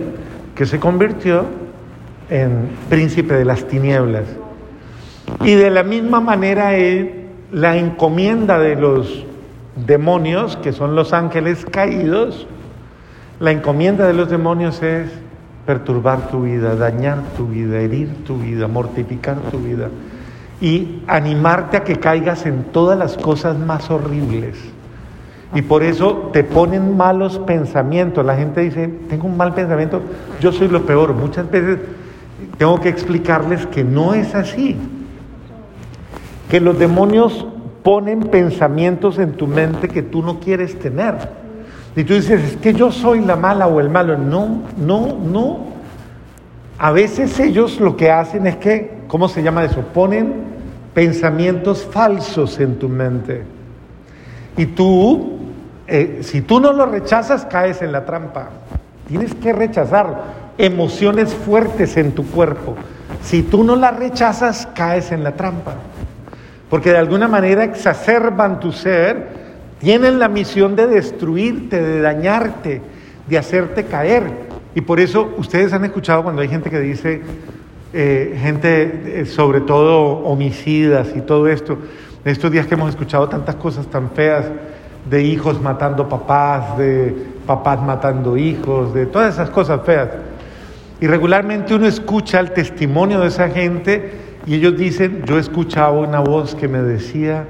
que 0.54 0.66
se 0.66 0.78
convirtió 0.78 1.46
en 2.28 2.68
príncipe 2.90 3.32
de 3.32 3.46
las 3.46 3.66
tinieblas. 3.66 4.24
Y 5.42 5.54
de 5.54 5.70
la 5.70 5.82
misma 5.82 6.20
manera 6.20 6.72
la 7.50 7.78
encomienda 7.78 8.58
de 8.58 8.76
los 8.76 9.24
demonios, 9.86 10.58
que 10.58 10.72
son 10.72 10.94
los 10.94 11.14
ángeles 11.14 11.64
caídos, 11.70 12.46
la 13.40 13.52
encomienda 13.52 14.06
de 14.06 14.12
los 14.12 14.28
demonios 14.28 14.82
es 14.82 15.10
perturbar 15.66 16.28
tu 16.28 16.42
vida, 16.42 16.76
dañar 16.76 17.22
tu 17.36 17.46
vida, 17.46 17.80
herir 17.80 18.24
tu 18.24 18.38
vida, 18.38 18.68
mortificar 18.68 19.36
tu 19.50 19.58
vida 19.58 19.88
y 20.60 21.02
animarte 21.06 21.76
a 21.76 21.84
que 21.84 21.96
caigas 21.96 22.46
en 22.46 22.64
todas 22.64 22.98
las 22.98 23.16
cosas 23.16 23.58
más 23.58 23.90
horribles. 23.90 24.56
Y 25.54 25.62
por 25.62 25.82
eso 25.82 26.30
te 26.32 26.42
ponen 26.42 26.96
malos 26.96 27.38
pensamientos. 27.38 28.24
La 28.24 28.36
gente 28.36 28.60
dice, 28.60 28.88
tengo 29.08 29.26
un 29.26 29.36
mal 29.36 29.54
pensamiento, 29.54 30.02
yo 30.40 30.52
soy 30.52 30.68
lo 30.68 30.84
peor. 30.84 31.14
Muchas 31.14 31.50
veces 31.50 31.78
tengo 32.58 32.80
que 32.80 32.88
explicarles 32.88 33.66
que 33.66 33.84
no 33.84 34.14
es 34.14 34.34
así. 34.34 34.76
Que 36.50 36.60
los 36.60 36.78
demonios 36.78 37.46
ponen 37.82 38.20
pensamientos 38.20 39.18
en 39.18 39.32
tu 39.32 39.46
mente 39.46 39.88
que 39.88 40.02
tú 40.02 40.22
no 40.22 40.40
quieres 40.40 40.78
tener. 40.78 41.43
Y 41.96 42.04
tú 42.04 42.14
dices, 42.14 42.42
es 42.42 42.56
que 42.56 42.74
yo 42.74 42.90
soy 42.90 43.20
la 43.20 43.36
mala 43.36 43.68
o 43.68 43.80
el 43.80 43.88
malo. 43.88 44.18
No, 44.18 44.62
no, 44.76 45.16
no. 45.18 45.58
A 46.78 46.90
veces 46.90 47.38
ellos 47.38 47.80
lo 47.80 47.96
que 47.96 48.10
hacen 48.10 48.46
es 48.46 48.56
que, 48.56 48.98
¿cómo 49.06 49.28
se 49.28 49.42
llama 49.42 49.64
eso? 49.64 49.80
Ponen 49.80 50.34
pensamientos 50.92 51.86
falsos 51.90 52.58
en 52.58 52.78
tu 52.78 52.88
mente. 52.88 53.42
Y 54.56 54.66
tú, 54.66 55.38
eh, 55.86 56.20
si 56.22 56.40
tú 56.40 56.60
no 56.60 56.72
lo 56.72 56.86
rechazas, 56.86 57.46
caes 57.46 57.80
en 57.80 57.92
la 57.92 58.04
trampa. 58.04 58.48
Tienes 59.06 59.34
que 59.34 59.52
rechazarlo. 59.52 60.16
Emociones 60.58 61.32
fuertes 61.32 61.96
en 61.96 62.12
tu 62.12 62.26
cuerpo. 62.26 62.74
Si 63.22 63.42
tú 63.42 63.62
no 63.62 63.76
las 63.76 63.96
rechazas, 63.96 64.68
caes 64.74 65.12
en 65.12 65.22
la 65.22 65.32
trampa. 65.32 65.74
Porque 66.68 66.90
de 66.90 66.98
alguna 66.98 67.28
manera 67.28 67.62
exacerban 67.62 68.58
tu 68.58 68.72
ser 68.72 69.43
tienen 69.78 70.18
la 70.18 70.28
misión 70.28 70.76
de 70.76 70.86
destruirte, 70.86 71.80
de 71.80 72.00
dañarte, 72.00 72.80
de 73.26 73.38
hacerte 73.38 73.84
caer. 73.84 74.24
Y 74.74 74.80
por 74.80 75.00
eso 75.00 75.34
ustedes 75.36 75.72
han 75.72 75.84
escuchado 75.84 76.22
cuando 76.22 76.42
hay 76.42 76.48
gente 76.48 76.70
que 76.70 76.80
dice, 76.80 77.22
eh, 77.92 78.38
gente 78.40 79.20
eh, 79.20 79.26
sobre 79.26 79.60
todo 79.60 80.24
homicidas 80.24 81.12
y 81.14 81.20
todo 81.20 81.48
esto, 81.48 81.78
estos 82.24 82.50
días 82.50 82.66
que 82.66 82.74
hemos 82.74 82.90
escuchado 82.90 83.28
tantas 83.28 83.54
cosas 83.56 83.86
tan 83.86 84.10
feas, 84.10 84.46
de 85.08 85.22
hijos 85.22 85.60
matando 85.60 86.08
papás, 86.08 86.78
de 86.78 87.14
papás 87.46 87.82
matando 87.82 88.38
hijos, 88.38 88.94
de 88.94 89.06
todas 89.06 89.34
esas 89.34 89.50
cosas 89.50 89.82
feas. 89.84 90.08
Y 91.00 91.06
regularmente 91.06 91.74
uno 91.74 91.86
escucha 91.86 92.40
el 92.40 92.52
testimonio 92.52 93.20
de 93.20 93.28
esa 93.28 93.50
gente 93.50 94.12
y 94.46 94.54
ellos 94.54 94.76
dicen, 94.78 95.22
yo 95.26 95.38
escuchaba 95.38 95.92
una 95.92 96.20
voz 96.20 96.54
que 96.54 96.68
me 96.68 96.78
decía, 96.78 97.44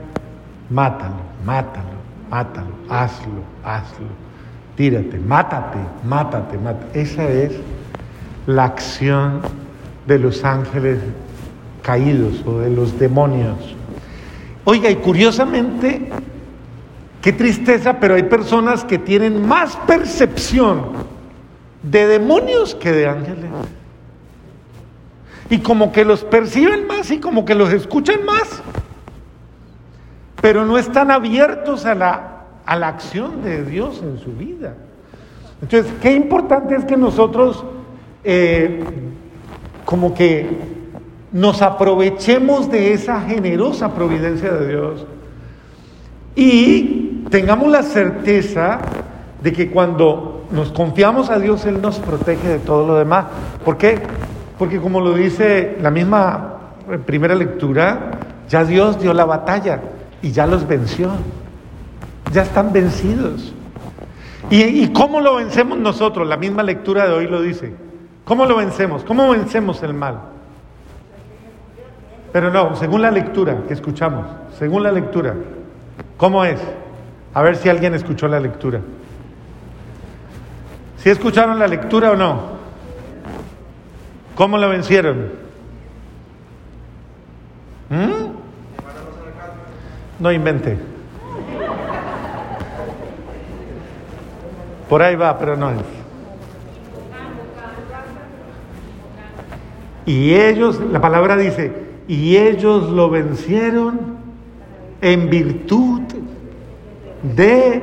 mátalo, 0.69 1.15
mátalo 1.47 1.94
mátalo, 2.35 2.75
hazlo, 2.89 3.45
hazlo, 3.63 4.09
tírate, 4.77 5.19
mátate, 5.19 5.79
mátate, 6.05 6.59
mátate. 6.59 7.01
Esa 7.01 7.29
es 7.29 7.53
la 8.49 8.65
acción 8.65 9.41
de 10.05 10.19
los 10.19 10.45
ángeles 10.45 10.99
caídos 11.83 12.43
o 12.45 12.59
de 12.59 12.71
los 12.71 12.99
demonios. 12.99 13.77
Oiga, 14.65 14.91
y 14.91 14.97
curiosamente, 14.97 16.11
qué 17.23 17.33
tristeza, 17.33 18.01
pero 18.01 18.17
hay 18.17 18.25
personas 18.25 18.83
que 18.83 18.99
tienen 18.99 19.47
más 19.47 19.77
percepción 19.87 20.87
de 21.85 22.09
demonios 22.09 22.75
que 22.75 22.91
de 22.91 23.07
ángeles. 23.07 23.53
Y 25.51 25.59
como 25.59 25.93
que 25.93 26.05
los 26.05 26.25
perciben 26.25 26.89
más 26.89 27.13
y 27.13 27.19
como 27.19 27.45
que 27.45 27.55
los 27.55 27.73
escuchan 27.73 28.25
más 28.25 28.61
pero 30.45 30.67
no 30.67 30.77
están 30.77 31.11
abiertos 31.11 31.87
a 31.87 31.95
la, 31.95 32.43
a 32.67 32.77
la 32.77 32.89
acción 32.89 33.43
de 33.43 33.65
Dios 33.65 34.03
en 34.03 34.19
su 34.19 34.31
vida. 34.33 34.75
Entonces, 35.63 35.91
qué 36.03 36.13
importante 36.13 36.77
es 36.77 36.85
que 36.85 36.99
nosotros 36.99 37.65
eh, 38.23 38.85
como 39.87 40.13
que 40.13 40.47
nos 41.33 41.63
aprovechemos 41.63 42.71
de 42.71 42.93
esa 42.93 43.23
generosa 43.23 43.95
providencia 43.95 44.53
de 44.53 44.69
Dios 44.69 45.07
y 46.37 47.25
tengamos 47.31 47.71
la 47.71 47.83
certeza 47.83 48.81
de 49.43 49.51
que 49.51 49.71
cuando 49.71 50.45
nos 50.51 50.73
confiamos 50.73 51.31
a 51.31 51.39
Dios, 51.39 51.65
Él 51.65 51.81
nos 51.81 52.01
protege 52.01 52.49
de 52.49 52.59
todo 52.59 52.87
lo 52.87 52.97
demás. 52.97 53.25
¿Por 53.65 53.79
qué? 53.79 53.99
Porque 54.59 54.79
como 54.79 55.01
lo 55.01 55.15
dice 55.15 55.79
la 55.81 55.91
misma 55.91 56.75
primera 57.07 57.35
lectura, 57.35 58.11
ya 58.47 58.63
Dios 58.63 59.01
dio 59.01 59.15
la 59.15 59.25
batalla 59.25 59.81
y 60.25 60.33
ya 60.33 60.47
los 60.47 60.67
venció. 60.67 61.11
Ya 62.33 62.43
están 62.43 62.73
vencidos. 62.73 63.53
¿Y, 64.49 64.89
cómo 64.89 65.21
lo 65.21 65.37
vencemos 65.37 65.79
nosotros? 65.79 66.27
La 66.27 66.39
misma 66.39 66.63
lectura 66.63 67.07
de 67.07 67.13
hoy 67.13 67.27
lo 67.27 67.43
dice. 67.43 67.75
¿Cómo 68.25 68.47
lo 68.47 68.57
vencemos? 68.57 69.05
¿Cómo 69.05 69.29
vencemos 69.29 69.83
el 69.83 69.93
mal? 69.93 70.21
Pero 72.33 72.51
no, 72.51 72.75
según 72.75 73.03
la 73.03 73.11
lectura 73.11 73.65
que 73.69 73.75
escuchamos, 73.75 74.27
según 74.59 74.83
la 74.83 74.93
lectura, 74.93 75.35
¿cómo 76.17 76.43
es? 76.47 76.61
A 77.35 77.43
ver 77.43 77.57
si 77.57 77.69
alguien 77.69 77.93
escuchó 77.93 78.27
la 78.27 78.41
lectura. 78.41 78.81
¿Si 80.97 81.11
escucharon 81.11 81.59
la 81.59 81.69
lectura 81.69 82.13
o 82.13 82.17
no? 82.17 82.55
¿Cómo 84.35 84.57
lo 84.57 84.71
vencieron? 84.71 85.33
¿Mm? 87.91 88.24
No 90.19 90.33
invente. 90.33 90.79
Por 94.89 95.03
ahí 95.03 95.17
va, 95.17 95.39
pero 95.39 95.57
no 95.57 95.71
es. 95.71 95.77
Y 100.07 100.35
ellos, 100.35 100.81
la 100.81 101.01
palabra 101.01 101.37
dice, 101.37 101.73
y 102.07 102.37
ellos 102.37 102.91
lo 102.91 103.09
vencieron 103.09 104.19
en 105.01 105.31
virtud 105.31 106.03
de, 107.23 107.83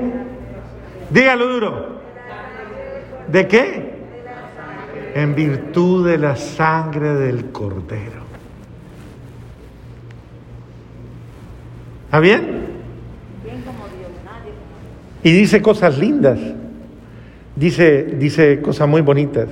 dígalo 1.09 1.47
duro, 1.47 2.01
¿de 3.27 3.47
qué? 3.47 3.91
En 5.15 5.33
virtud 5.33 6.07
de 6.07 6.17
la 6.19 6.35
sangre 6.35 7.15
del 7.15 7.51
cordero. 7.51 8.20
¿Está 12.11 12.19
bien? 12.19 12.41
Y 15.23 15.31
dice 15.31 15.61
cosas 15.61 15.97
lindas, 15.97 16.39
dice, 17.55 18.03
dice 18.03 18.61
cosas 18.61 18.89
muy 18.89 18.99
bonitas. 18.99 19.47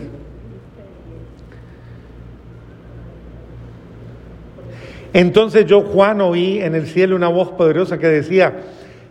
Entonces 5.14 5.68
yo, 5.68 5.84
Juan, 5.84 6.20
oí 6.20 6.60
en 6.60 6.76
el 6.76 6.88
cielo 6.88 7.16
una 7.16 7.30
voz 7.30 7.52
poderosa 7.52 7.98
que 7.98 8.08
decía, 8.08 8.58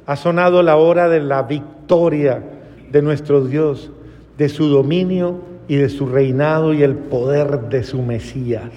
ha 0.04 0.16
sonado 0.16 0.62
la 0.62 0.76
hora 0.76 1.08
de 1.08 1.20
la 1.20 1.44
victoria 1.44 2.42
de 2.90 3.00
nuestro 3.00 3.46
Dios, 3.46 3.90
de 4.36 4.50
su 4.50 4.68
dominio 4.68 5.40
y 5.68 5.76
de 5.76 5.88
su 5.88 6.04
reinado 6.04 6.74
y 6.74 6.82
el 6.82 6.96
poder 6.96 7.60
de 7.70 7.82
su 7.82 8.02
Mesías 8.02 8.72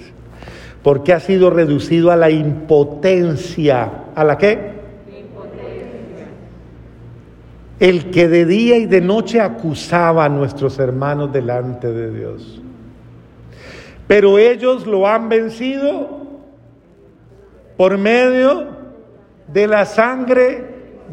porque 0.84 1.14
ha 1.14 1.20
sido 1.20 1.50
reducido 1.50 2.12
a 2.12 2.16
la 2.16 2.32
impotencia. 2.32 4.01
¿A 4.16 4.24
la 4.24 4.38
qué? 4.38 4.82
El 7.80 8.12
que 8.12 8.28
de 8.28 8.46
día 8.46 8.78
y 8.78 8.86
de 8.86 9.02
noche 9.02 9.42
acusaba 9.42 10.26
a 10.26 10.30
nuestros 10.30 10.78
hermanos 10.78 11.34
delante 11.34 11.92
de 11.92 12.12
Dios. 12.12 12.62
Pero 14.08 14.38
ellos 14.38 14.86
lo 14.86 15.08
han 15.08 15.30
vencido 15.30 16.22
por 17.78 17.98
medio 17.98 18.68
de 19.48 19.68
la 19.68 19.86
sangre 19.86 20.64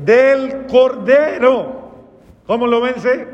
del 0.05 0.67
cordero. 0.67 1.79
¿Cómo 2.47 2.67
lo 2.67 2.81
vence? 2.81 3.27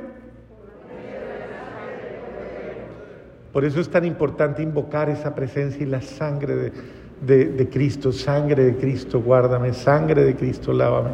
Por 3.53 3.64
eso 3.64 3.81
es 3.81 3.88
tan 3.88 4.05
importante 4.05 4.62
invocar 4.62 5.09
esa 5.09 5.35
presencia 5.35 5.83
y 5.83 5.87
la 5.87 6.00
sangre 6.00 6.72
de, 7.27 7.69
Cristo, 7.71 8.13
sangre 8.13 8.65
de 8.65 8.77
Cristo, 8.77 9.21
guárdame, 9.21 9.73
sangre 9.73 10.25
de 10.25 10.35
Cristo, 10.35 10.73
lávame, 10.73 11.11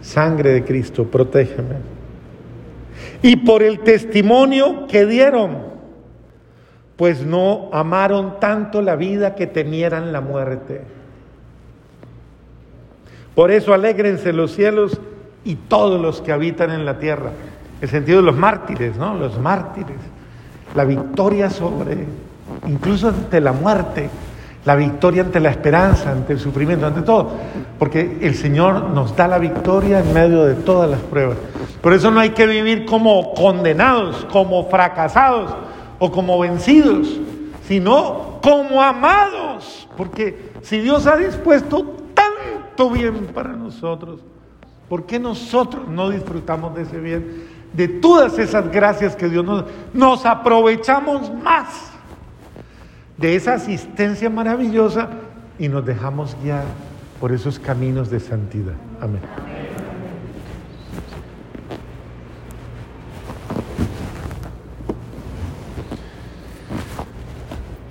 sangre 0.00 0.52
de 0.52 0.64
Cristo, 0.64 1.04
protégeme. 1.04 1.76
Y 3.22 3.36
por 3.36 3.62
el 3.62 3.80
testimonio 3.80 4.86
que 4.86 5.06
dieron, 5.06 5.58
pues 6.96 7.24
no 7.24 7.70
amaron 7.72 8.38
tanto 8.38 8.82
la 8.82 8.96
vida 8.96 9.34
que 9.34 9.46
temieran 9.46 10.12
la 10.12 10.20
muerte. 10.20 10.82
Por 13.34 13.50
eso 13.50 13.74
alégrense 13.74 14.32
los 14.32 14.52
cielos 14.52 15.00
y 15.44 15.56
todos 15.56 16.00
los 16.00 16.20
que 16.20 16.32
habitan 16.32 16.70
en 16.70 16.84
la 16.84 16.98
tierra. 16.98 17.30
El 17.80 17.88
sentido 17.88 18.18
de 18.18 18.24
los 18.24 18.36
mártires, 18.36 18.96
¿no? 18.96 19.14
Los 19.14 19.38
mártires. 19.38 19.96
La 20.74 20.84
victoria 20.84 21.50
sobre, 21.50 21.98
incluso 22.66 23.08
ante 23.08 23.40
la 23.40 23.52
muerte, 23.52 24.08
la 24.64 24.76
victoria 24.76 25.22
ante 25.22 25.40
la 25.40 25.50
esperanza, 25.50 26.10
ante 26.10 26.32
el 26.32 26.38
sufrimiento, 26.38 26.86
ante 26.86 27.02
todo. 27.02 27.32
Porque 27.78 28.18
el 28.22 28.34
Señor 28.34 28.90
nos 28.90 29.14
da 29.14 29.28
la 29.28 29.38
victoria 29.38 30.00
en 30.00 30.12
medio 30.12 30.44
de 30.44 30.54
todas 30.54 30.90
las 30.90 31.00
pruebas. 31.00 31.36
Por 31.82 31.92
eso 31.92 32.10
no 32.10 32.20
hay 32.20 32.30
que 32.30 32.46
vivir 32.46 32.86
como 32.86 33.34
condenados, 33.34 34.26
como 34.32 34.68
fracasados 34.70 35.54
o 35.98 36.10
como 36.10 36.38
vencidos, 36.38 37.08
sino 37.66 38.38
como 38.42 38.80
amados. 38.80 39.86
Porque 39.96 40.52
si 40.62 40.80
Dios 40.80 41.06
ha 41.06 41.16
dispuesto 41.16 41.96
tanto 42.14 42.90
bien 42.90 43.26
para 43.34 43.50
nosotros, 43.50 44.20
¿por 44.88 45.04
qué 45.04 45.18
nosotros 45.18 45.86
no 45.88 46.08
disfrutamos 46.08 46.74
de 46.74 46.82
ese 46.82 46.98
bien? 46.98 47.44
De 47.74 47.88
todas 47.88 48.38
esas 48.38 48.70
gracias 48.70 49.14
que 49.14 49.28
Dios 49.28 49.44
nos 49.44 49.64
nos 49.92 50.24
aprovechamos 50.24 51.30
más 51.42 51.93
de 53.16 53.36
esa 53.36 53.54
asistencia 53.54 54.28
maravillosa 54.30 55.10
y 55.58 55.68
nos 55.68 55.84
dejamos 55.86 56.36
guiar 56.42 56.64
por 57.20 57.32
esos 57.32 57.58
caminos 57.58 58.10
de 58.10 58.20
santidad. 58.20 58.74
Amén. 59.00 59.20